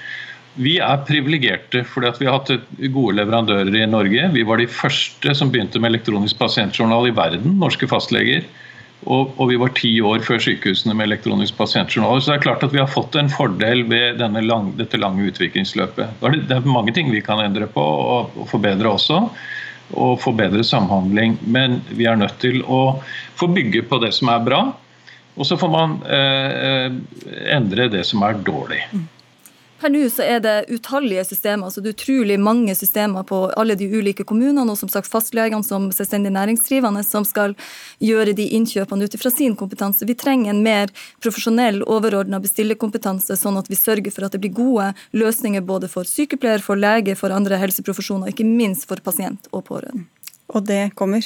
[0.60, 2.50] Vi er privilegerte fordi vi har hatt
[2.92, 4.26] gode leverandører i Norge.
[4.34, 8.44] Vi var de første som begynte med elektronisk pasientjournal i verden, norske fastleger.
[9.08, 12.20] Og, og, vi var ti år før sykehusene med elektronisk pasientjournal.
[12.20, 16.20] Så det er klart at vi har fått en fordel ved lang, dette lange utviklingsløpet.
[16.20, 19.22] Det er mange ting vi kan endre på og, og forbedre også.
[19.96, 21.38] Og få bedre samhandling.
[21.48, 23.00] Men vi er nødt til å
[23.40, 24.60] få bygge på det som er bra.
[25.40, 28.84] Og så får man eh, eh endre det som er dårlig.
[29.80, 33.78] Per nå så er det utallige systemer, altså det er utrolig mange systemer på alle
[33.80, 37.56] de ulike kommunene, og som sagt fastlegene som selvstendig næringsdrivende som skal
[38.04, 40.04] gjøre de innkjøpene ut ifra sin kompetanse.
[40.10, 40.92] Vi trenger en mer
[41.24, 46.08] profesjonell, overordna bestillerkompetanse, sånn at vi sørger for at det blir gode løsninger både for
[46.08, 50.10] sykepleier, for lege, for andre helseprofesjoner, og ikke minst for pasient og pårørende.
[50.52, 51.24] Og det kommer?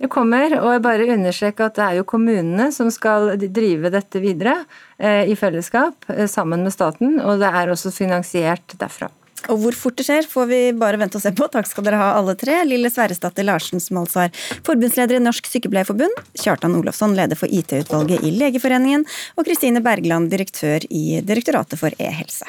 [0.00, 4.22] Det kommer, og jeg bare understreker at det er jo kommunene som skal drive dette
[4.22, 4.62] videre
[4.96, 9.10] eh, i fellesskap eh, sammen med staten, og det er også finansiert derfra.
[9.48, 11.48] Og hvor fort det skjer, får vi bare vente og se på.
[11.52, 12.58] Takk skal dere ha alle tre.
[12.68, 14.34] Lille Sverresdatter Larsen, som altså er
[14.68, 20.84] forbundsleder i Norsk Sykepleierforbund, Kjartan Olofsson, leder for IT-utvalget i Legeforeningen, og Kristine Bergland, direktør
[20.88, 22.48] i Direktoratet for e-helse.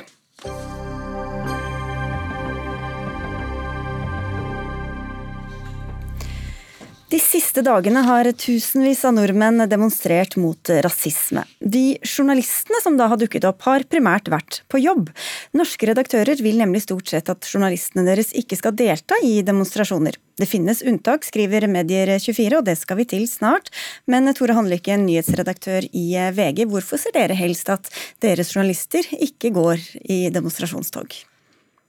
[7.12, 11.42] De siste dagene har tusenvis av nordmenn demonstrert mot rasisme.
[11.60, 15.10] De journalistene som da har dukket opp, har primært vært på jobb.
[15.52, 20.16] Norske redaktører vil nemlig stort sett at journalistene deres ikke skal delta i demonstrasjoner.
[20.40, 23.68] Det finnes unntak, skriver Medier24, og det skal vi til snart.
[24.08, 27.92] Men Tore Handlykken, nyhetsredaktør i VG, hvorfor ser dere helst at
[28.24, 31.20] deres journalister ikke går i demonstrasjonstog?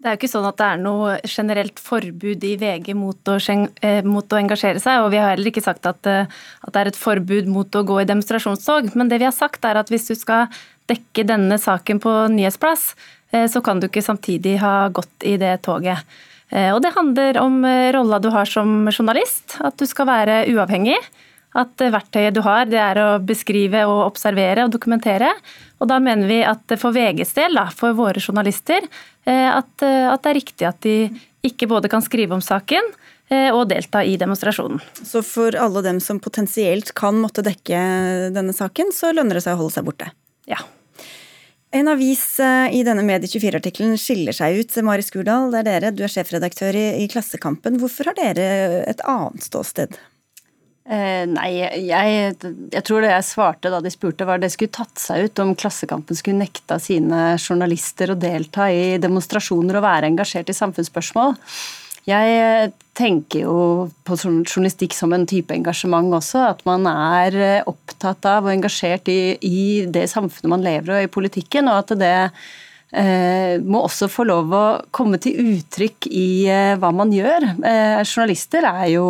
[0.02, 3.36] Det er jo ikke sånn at det er noe generelt forbud i VG mot å,
[3.86, 6.80] eh, mot å engasjere seg, og vi har heller ikke sagt at, eh, at, det
[6.80, 8.96] er et forbud mot å gå i demonstrasjonstog.
[8.96, 10.48] Men det vi har sagt er at hvis du skal
[10.90, 12.96] dekke denne saken på nyhetsplass,
[13.32, 16.02] eh, så kan du ikke samtidig ha gått i det toget.
[16.52, 20.98] Og det handler om rolla du har som journalist, at du skal være uavhengig.
[21.58, 25.34] At verktøyet du har, det er å beskrive og observere og dokumentere.
[25.82, 28.86] Og da mener vi at for VGs del, da, for våre journalister,
[29.24, 30.96] Eh, at, eh, at, det er riktig at de
[31.46, 32.90] ikke både kan skrive om saken
[33.30, 34.82] eh, og delta i demonstrasjonen.
[34.98, 37.82] Så for alle dem som potensielt kan måtte dekke
[38.34, 40.10] denne saken, så lønner det seg å holde seg borte?
[40.50, 40.58] Ja.
[41.72, 44.74] En avis i denne Medie24-artikkelen skiller seg ut.
[44.84, 45.92] Mari Skurdal, det er dere.
[45.96, 47.78] Du er sjefredaktør i, i Klassekampen.
[47.80, 49.96] Hvorfor har dere et annet ståsted?
[50.82, 51.50] Eh, nei,
[51.86, 55.42] jeg, jeg, tror det jeg svarte da de spurte var det skulle tatt seg ut
[55.44, 61.36] om Klassekampen skulle nekta sine journalister å delta i demonstrasjoner og være engasjert i samfunnsspørsmål.
[62.10, 63.58] Jeg tenker jo
[64.02, 66.48] på journalistikk som en type engasjement også.
[66.50, 71.12] At man er opptatt av og engasjert i, i det samfunnet man lever og i
[71.14, 71.70] politikken.
[71.70, 72.50] Og at det eh,
[72.92, 77.48] må også få lov å komme til uttrykk i eh, hva man gjør.
[77.64, 79.06] Eh, journalister er jo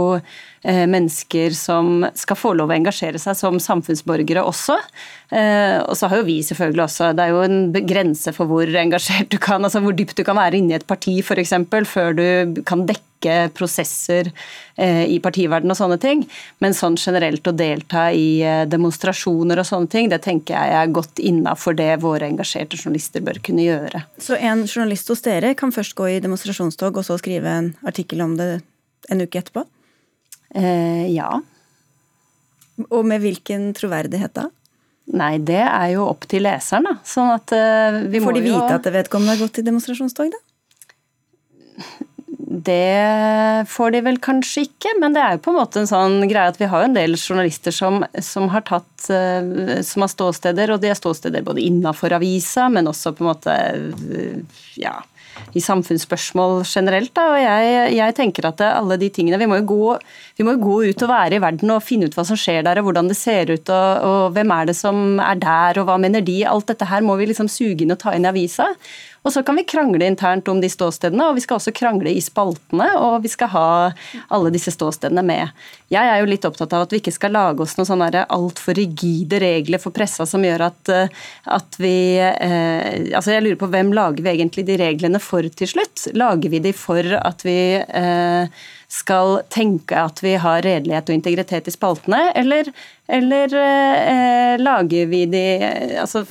[0.65, 4.77] Eh, mennesker som skal få lov å engasjere seg som samfunnsborgere også.
[5.35, 8.71] Eh, og så har jo vi selvfølgelig også Det er jo en grense for hvor
[8.85, 11.57] engasjert du kan, altså hvor dypt du kan være inne i et parti f.eks.
[11.91, 13.12] før du kan dekke
[13.55, 14.31] prosesser
[14.75, 16.25] eh, i partiverden og sånne ting.
[16.65, 21.23] Men sånn generelt å delta i demonstrasjoner og sånne ting, det tenker jeg er godt
[21.23, 24.05] innafor det våre engasjerte journalister bør kunne gjøre.
[24.19, 28.25] Så en journalist hos dere kan først gå i demonstrasjonstog og så skrive en artikkel
[28.25, 28.51] om det
[29.11, 29.65] en uke etterpå?
[30.55, 31.31] Eh, ja.
[32.89, 34.49] Og med hvilken troverdighet da?
[35.13, 36.95] Nei, det er jo opp til leseren, da.
[37.07, 38.77] Sånn at uh, vi Får de vite jo...
[38.79, 40.41] at vedkommende har gått i demonstrasjonstog, da?
[42.53, 46.19] Det får de vel kanskje ikke, men det er jo på en måte en sånn
[46.29, 50.11] greie at vi har jo en del journalister som, som har tatt uh, som har
[50.13, 54.99] ståsteder, og de har ståsteder både innafor avisa, men også på en måte uh, ja,
[55.57, 57.13] i samfunnsspørsmål generelt.
[57.17, 57.27] Da.
[57.33, 59.95] Og jeg, jeg, tenker at alle de tingene vi må, jo gå,
[60.45, 62.81] må jo gå ut og være i verden og finne ut hva som skjer der,
[62.81, 65.97] og hvordan det ser ut, og, og hvem er det som er der, og hva
[66.03, 66.43] mener de.
[66.49, 68.73] Alt dette her må vi liksom suge inn og ta inn i avisa.
[69.23, 72.23] Og så kan vi krangle internt om de ståstedene, og vi skal også krangle i
[72.23, 73.69] spaltene, og vi skal ha
[74.35, 75.53] alle disse ståstedene med.
[75.93, 78.75] Jeg er jo litt opptatt av at vi ikke skal lage oss noen sånne altfor
[78.79, 81.23] rigide regler for pressa som gjør at, eh,
[81.55, 85.71] at vi eh, Altså jeg lurer på hvem lager vi egentlig de reglene for til
[85.71, 86.09] slutt?
[86.19, 88.63] Lager vi de for at vi eh,
[88.93, 92.69] skal tenke at vi har redelighet og integritet i spaltene, eller,
[93.09, 95.45] eller eh, lager vi de
[96.03, 96.27] altså,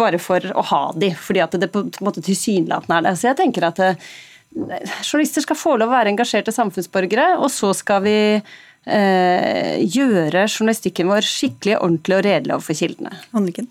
[0.00, 3.14] bare for å ha de, fordi at det på en måte tilsynelatende er det.
[3.20, 4.08] Så jeg tenker at eh,
[4.56, 11.12] journalister skal få lov å være engasjerte samfunnsborgere, og så skal vi eh, gjøre journalistikken
[11.12, 13.12] vår skikkelig, ordentlig og redelig overfor kildene.
[13.36, 13.68] Anniken?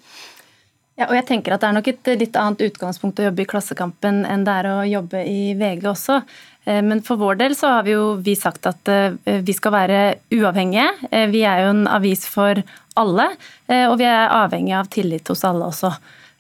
[1.00, 3.50] Ja, og jeg tenker at Det er nok et litt annet utgangspunkt å jobbe i
[3.50, 6.20] Klassekampen enn det er å jobbe i VG også.
[6.70, 9.74] Eh, men for vår del så har vi jo vi sagt at eh, vi skal
[9.74, 10.02] være
[10.36, 10.90] uavhengige.
[11.12, 12.62] Eh, vi er jo en avis for
[13.00, 13.30] alle,
[13.70, 15.94] og vi er avhengig av tillit hos alle også.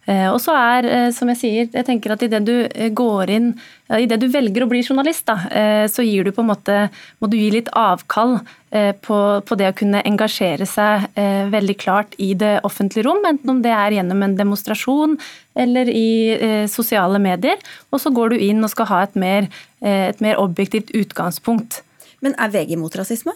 [0.10, 3.30] Eh, og så er, eh, som jeg sier, jeg tenker at idet du eh, går
[3.36, 3.51] inn
[3.89, 6.76] Idet du velger å bli journalist, da, så gir du på en måte
[7.18, 8.36] Må du gi litt avkall
[8.70, 9.18] på,
[9.49, 11.07] på det å kunne engasjere seg
[11.49, 15.18] veldig klart i det offentlige rom, enten om det er gjennom en demonstrasjon
[15.57, 17.57] eller i sosiale medier.
[17.89, 19.49] Og så går du inn og skal ha et mer,
[19.82, 21.82] et mer objektivt utgangspunkt.
[22.22, 23.34] Men er VG mot rasisme?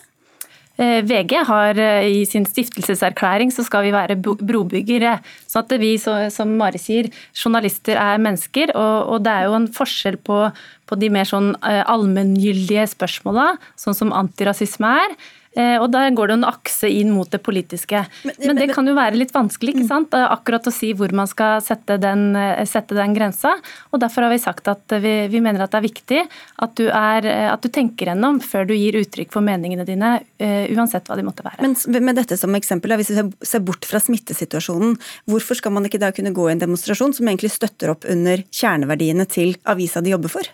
[0.73, 5.19] Eh, VG har eh, i sin stiftelseserklæring så skal vi være brobyggere.
[5.45, 10.17] Så at vi, som Mari sier, journalister er mennesker, og, det er jo en forskjell
[10.25, 10.39] på,
[10.89, 15.17] på de mer sånn eh, allmenngyldige spørsmåla, sånn som antirasisme er,
[15.81, 18.03] og da går det en akse inn mot det politiske.
[18.25, 20.15] Men, men det kan jo være litt vanskelig ikke sant?
[20.17, 23.53] Eh, akkurat å si hvor man skal sette den, eh, sette den grensa.
[23.91, 26.21] og Derfor har vi sagt at vi, vi mener at det er viktig
[26.65, 31.07] at du, er, at du, tenker gjennom før du gir uttrykk for meningene dine, uansett
[31.09, 31.61] hva de måtte være.
[31.63, 34.97] Men med dette som eksempel, Hvis vi ser bort fra smittesituasjonen,
[35.29, 38.43] hvorfor skal man ikke da kunne gå i en demonstrasjon som egentlig støtter opp under
[38.53, 40.53] kjerneverdiene til avisa de jobber for?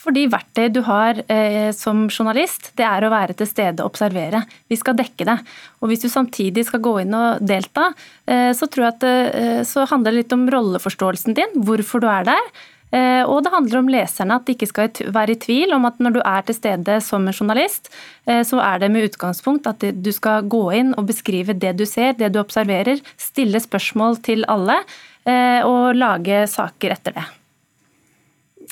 [0.00, 4.42] Fordi verktøy du har eh, som journalist, det er å være til stede og observere.
[4.70, 5.36] Vi skal dekke det.
[5.80, 7.90] Og hvis du samtidig skal gå inn og delta,
[8.24, 12.52] eh, så at eh, så handler det litt om rolleforståelsen din, hvorfor du er der.
[12.90, 16.00] Eh, og det handler om leserne, at de ikke skal være i tvil om at
[16.02, 17.92] når du er til stede som en journalist,
[18.26, 21.86] eh, så er det med utgangspunkt at du skal gå inn og beskrive det du
[21.86, 24.80] ser, det du observerer, stille spørsmål til alle
[25.28, 27.28] eh, og lage saker etter det.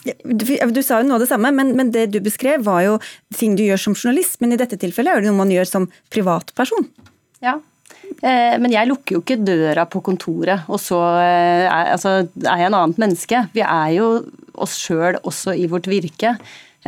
[0.04, 2.98] Du, sa jo noe av det samme, men, men, det du beskrev var jo
[3.34, 4.38] ting du gjør som journalist.
[4.42, 6.86] Men i dette tilfellet er det noe man gjør som privatperson.
[7.44, 7.58] Ja,
[8.22, 12.62] eh, men jeg lukker jo ikke døra på kontoret, og så eh, er, altså, er
[12.62, 13.44] jeg en annet menneske.
[13.54, 14.08] Vi er jo
[14.58, 16.36] oss sjøl også i vårt virke.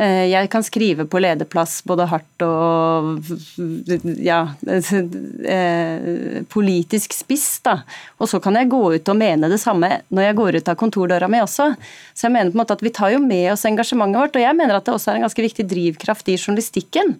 [0.01, 3.19] Eh, jeg kan skrive på lederplass både hardt og
[4.17, 4.39] ja,
[5.55, 7.75] eh, politisk spiss, da.
[8.17, 10.79] Og så kan jeg gå ut og mene det samme når jeg går ut av
[10.81, 11.69] kontordøra mi også.
[12.15, 14.45] Så jeg mener på en måte at vi tar jo med oss engasjementet vårt, og
[14.47, 17.17] jeg mener at det også er en ganske viktig drivkraft i journalistikken.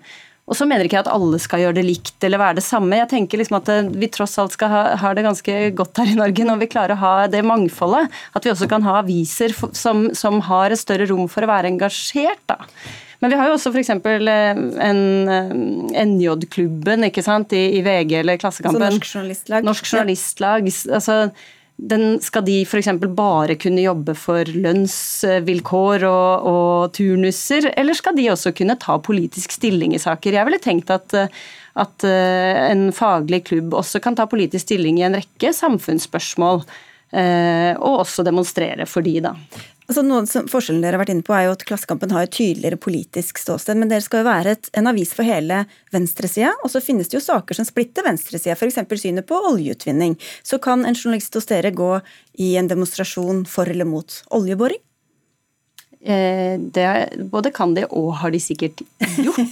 [0.49, 2.97] Og så mener ikke jeg at alle skal gjøre det likt eller være det samme.
[2.97, 6.11] Jeg tenker liksom at eh, vi tross alt skal ha, ha det ganske godt her
[6.11, 8.11] i Norge når vi klarer å ha det mangfoldet.
[8.35, 11.71] At vi også kan ha aviser som, som har et større rom for å være
[11.71, 12.41] engasjert.
[12.51, 12.59] da.
[13.21, 13.93] Men vi har jo også f.eks.
[13.93, 14.61] Eh,
[16.09, 18.81] NJ-klubben ikke sant, I, i VG eller Klassekampen.
[18.81, 19.67] Så Norsk Journalistlag.
[19.67, 20.71] Norsk Journalistlag.
[20.97, 21.17] altså
[21.81, 22.89] den, skal de f.eks.
[23.17, 29.55] bare kunne jobbe for lønnsvilkår og, og, turnuser, eller skal de også kunne ta politisk
[29.57, 30.37] stilling i saker?
[30.37, 31.15] Jeg ville tenkt at,
[31.81, 36.61] at eh, en faglig klubb også kan ta politisk stilling i en rekke samfunnsspørsmål,
[37.17, 39.33] eh, og også demonstrere for de, da.
[39.91, 42.31] Altså, noen som, forskjellen dere har vært inne på er jo at Klassekampen har et
[42.31, 46.71] tydeligere politisk ståsted, men dere skal jo være et, en avis for hele venstresida, og
[46.71, 48.79] så finnes det jo saker som splitter venstresida, f.eks.
[49.01, 50.15] synet på oljeutvinning.
[50.47, 51.89] Så kan en journalist hos dere gå
[52.39, 54.79] i en demonstrasjon for eller mot oljeboring?
[56.03, 58.81] Eh, det, både kan de og har de sikkert
[59.21, 59.37] gjort.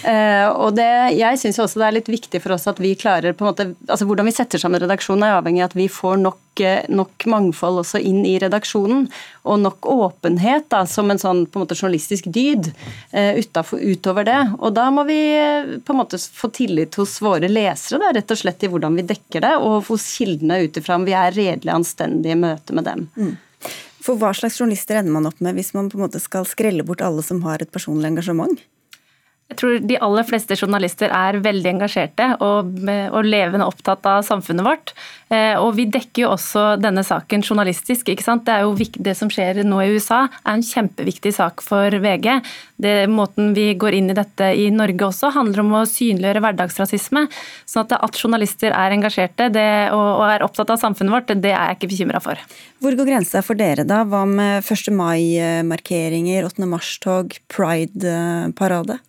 [0.00, 3.34] Eh, og det, jeg syns også det er litt viktig for oss at vi klarer
[3.36, 6.16] på en måte, altså Hvordan vi setter sammen redaksjonen er avhengig av at vi får
[6.22, 9.04] nok, eh, nok mangfold også inn i redaksjonen.
[9.44, 12.70] Og nok åpenhet da, som en sånn på en måte journalistisk dyd
[13.12, 14.40] utenfor, utover det.
[14.58, 15.20] Og da må vi
[15.84, 19.06] på en måte få tillit hos våre lesere da, rett og slett i hvordan vi
[19.12, 22.88] dekker det, og hos kildene ut ifra om vi er redelig anstendige i møte med
[22.88, 23.06] dem.
[23.20, 23.36] Mm.
[24.00, 26.84] For hva slags journalister ender man opp med hvis man på en måte skal skrelle
[26.86, 28.56] bort alle som har et personlig engasjement?
[29.50, 34.62] Jeg tror de aller fleste journalister er veldig engasjerte og, og, levende opptatt av samfunnet
[34.62, 34.92] vårt.
[35.34, 38.12] Eh, og vi dekker jo også denne saken journalistisk.
[38.12, 38.44] ikke sant?
[38.46, 42.28] Det, jo, det som skjer nå i USA er en kjempeviktig sak for VG.
[42.78, 47.26] Det, måten vi går inn i dette i Norge også, handler om å synliggjøre hverdagsrasisme.
[47.66, 51.50] sånn at, at journalister er engasjerte det, og, og, er opptatt av samfunnet vårt, det
[51.50, 52.46] er jeg ikke bekymra for.
[52.78, 54.04] Hvor går grensa for dere, da?
[54.06, 54.94] Hva med 1.
[54.94, 56.70] mai-markeringer, 8.
[56.70, 59.02] mars-tog, pride-parade?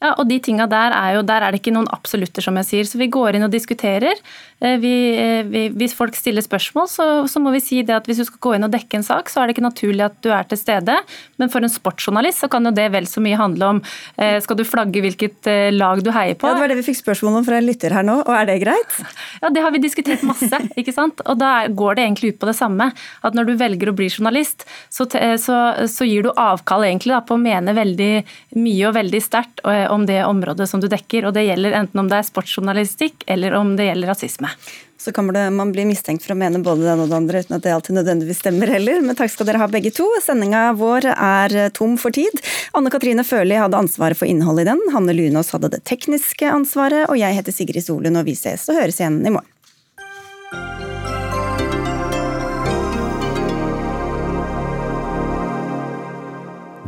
[0.00, 2.68] Ja, og de tinga der er jo, der er det ikke noen absolutter, som jeg
[2.70, 2.86] sier.
[2.88, 4.16] Så vi går inn og diskuterer.
[4.60, 8.08] Eh, vi, eh, vi, hvis folk stiller spørsmål, så, så, må vi si det at
[8.08, 10.16] hvis du skal gå inn og dekke en sak, så er det ikke naturlig at
[10.24, 10.96] du er til stede.
[11.40, 13.82] Men for en sportsjournalist så kan jo det vel så mye handle om
[14.16, 16.48] eh, skal du flagge hvilket lag du heier på.
[16.48, 18.48] Ja, Det var det vi fikk spørsmål om fra en lytter her nå, og er
[18.48, 18.96] det greit?
[19.42, 21.20] Ja, det har vi diskutert masse, ikke sant.
[21.28, 22.88] Og da går det egentlig ut på det samme.
[23.20, 25.04] At når du velger å bli journalist, så,
[25.40, 25.60] så,
[25.92, 28.12] så gir du avkall egentlig da, på å mene veldig
[28.56, 31.26] mye og veldig sterkt om det området som du dekker.
[31.28, 34.52] Og det gjelder enten om det er sportsjournalistikk eller om det gjelder rasisme.
[35.00, 37.56] Så kan man bli mistenkt for å mene både det ene og det andre uten
[37.56, 39.00] at det alltid nødvendigvis stemmer heller.
[39.00, 40.04] Men takk skal dere ha begge to.
[40.20, 42.42] Sendinga vår er tom for tid.
[42.76, 44.82] Anne Katrine Førli hadde ansvaret for innholdet i den.
[44.92, 47.08] Hanne Lunås hadde det tekniske ansvaret.
[47.08, 49.48] Og jeg heter Sigrid Solund, og vi ses og høres igjen i morgen.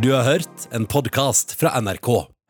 [0.02, 2.31] Du har hørt en podkast fra NRK.